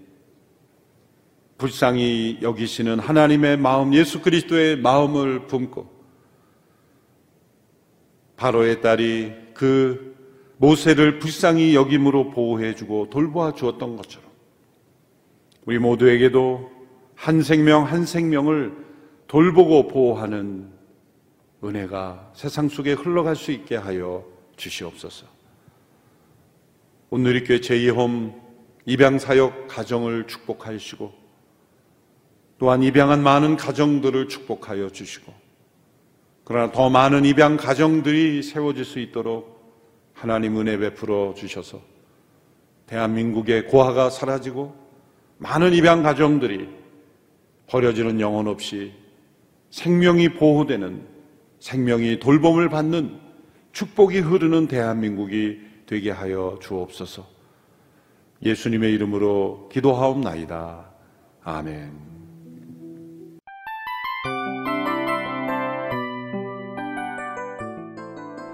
불쌍히 1.59 2.39
여기시는 2.43 2.99
하나님의 2.99 3.57
마음, 3.59 3.95
예수 3.95 4.21
그리스도의 4.21 4.79
마음을 4.79 5.47
품고 5.47 5.89
바로의 8.37 8.81
딸이 8.81 9.33
그 9.55 10.15
모세를 10.57 11.19
불쌍히 11.19 11.75
여김으로 11.75 12.31
보호해주고 12.31 13.11
돌보아 13.11 13.53
주었던 13.53 13.97
것처럼 13.97 14.31
우리 15.67 15.79
모두에게도 15.79 16.71
한 17.15 17.43
생명 17.43 17.85
한 17.85 18.05
생명을 18.05 18.73
돌보고 19.27 19.89
보호하는 19.89 20.69
은혜가 21.63 22.33
세상 22.35 22.69
속에 22.69 22.93
흘러갈 22.93 23.37
수 23.37 23.51
있게 23.53 23.77
하여 23.77 24.25
주시옵소서. 24.57 25.27
오늘 27.11 27.37
이교회 27.37 27.61
제2홈 27.61 28.35
입양사역 28.87 29.69
가정을 29.69 30.27
축복하시고 30.27 31.24
또한 32.59 32.83
입양한 32.83 33.23
많은 33.23 33.57
가정들을 33.57 34.29
축복하여 34.29 34.91
주시고 34.91 35.33
그러나 36.45 36.71
더 36.73 36.91
많은 36.91 37.25
입양 37.25 37.57
가정들이 37.57 38.43
세워질 38.43 38.85
수 38.85 38.99
있도록 38.99 39.55
하나님 40.13 40.59
은혜 40.59 40.77
베풀어 40.77 41.35
주셔서 41.35 41.81
대한민국의 42.87 43.67
고아가 43.67 44.11
사라지고 44.11 44.75
많은 45.39 45.73
입양 45.73 46.03
가정들이 46.03 46.69
버려지는 47.67 48.21
영혼 48.21 48.47
없이 48.47 48.93
생명이 49.71 50.35
보호되는 50.35 51.07
생명이 51.59 52.21
돌봄을 52.21 52.69
받는 52.69 53.19
축복이 53.73 54.21
흐르는 54.21 54.69
대한민국이 54.69 55.61
되게 55.87 56.11
하여 56.11 56.59
주옵소서. 56.63 57.27
예수님의 58.43 58.93
이름으로 58.93 59.69
기도하옵나이다. 59.73 60.91
아멘. 61.43 62.14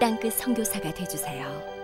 땅끝 0.00 0.34
선교사가 0.34 0.92
되주세요. 0.94 1.77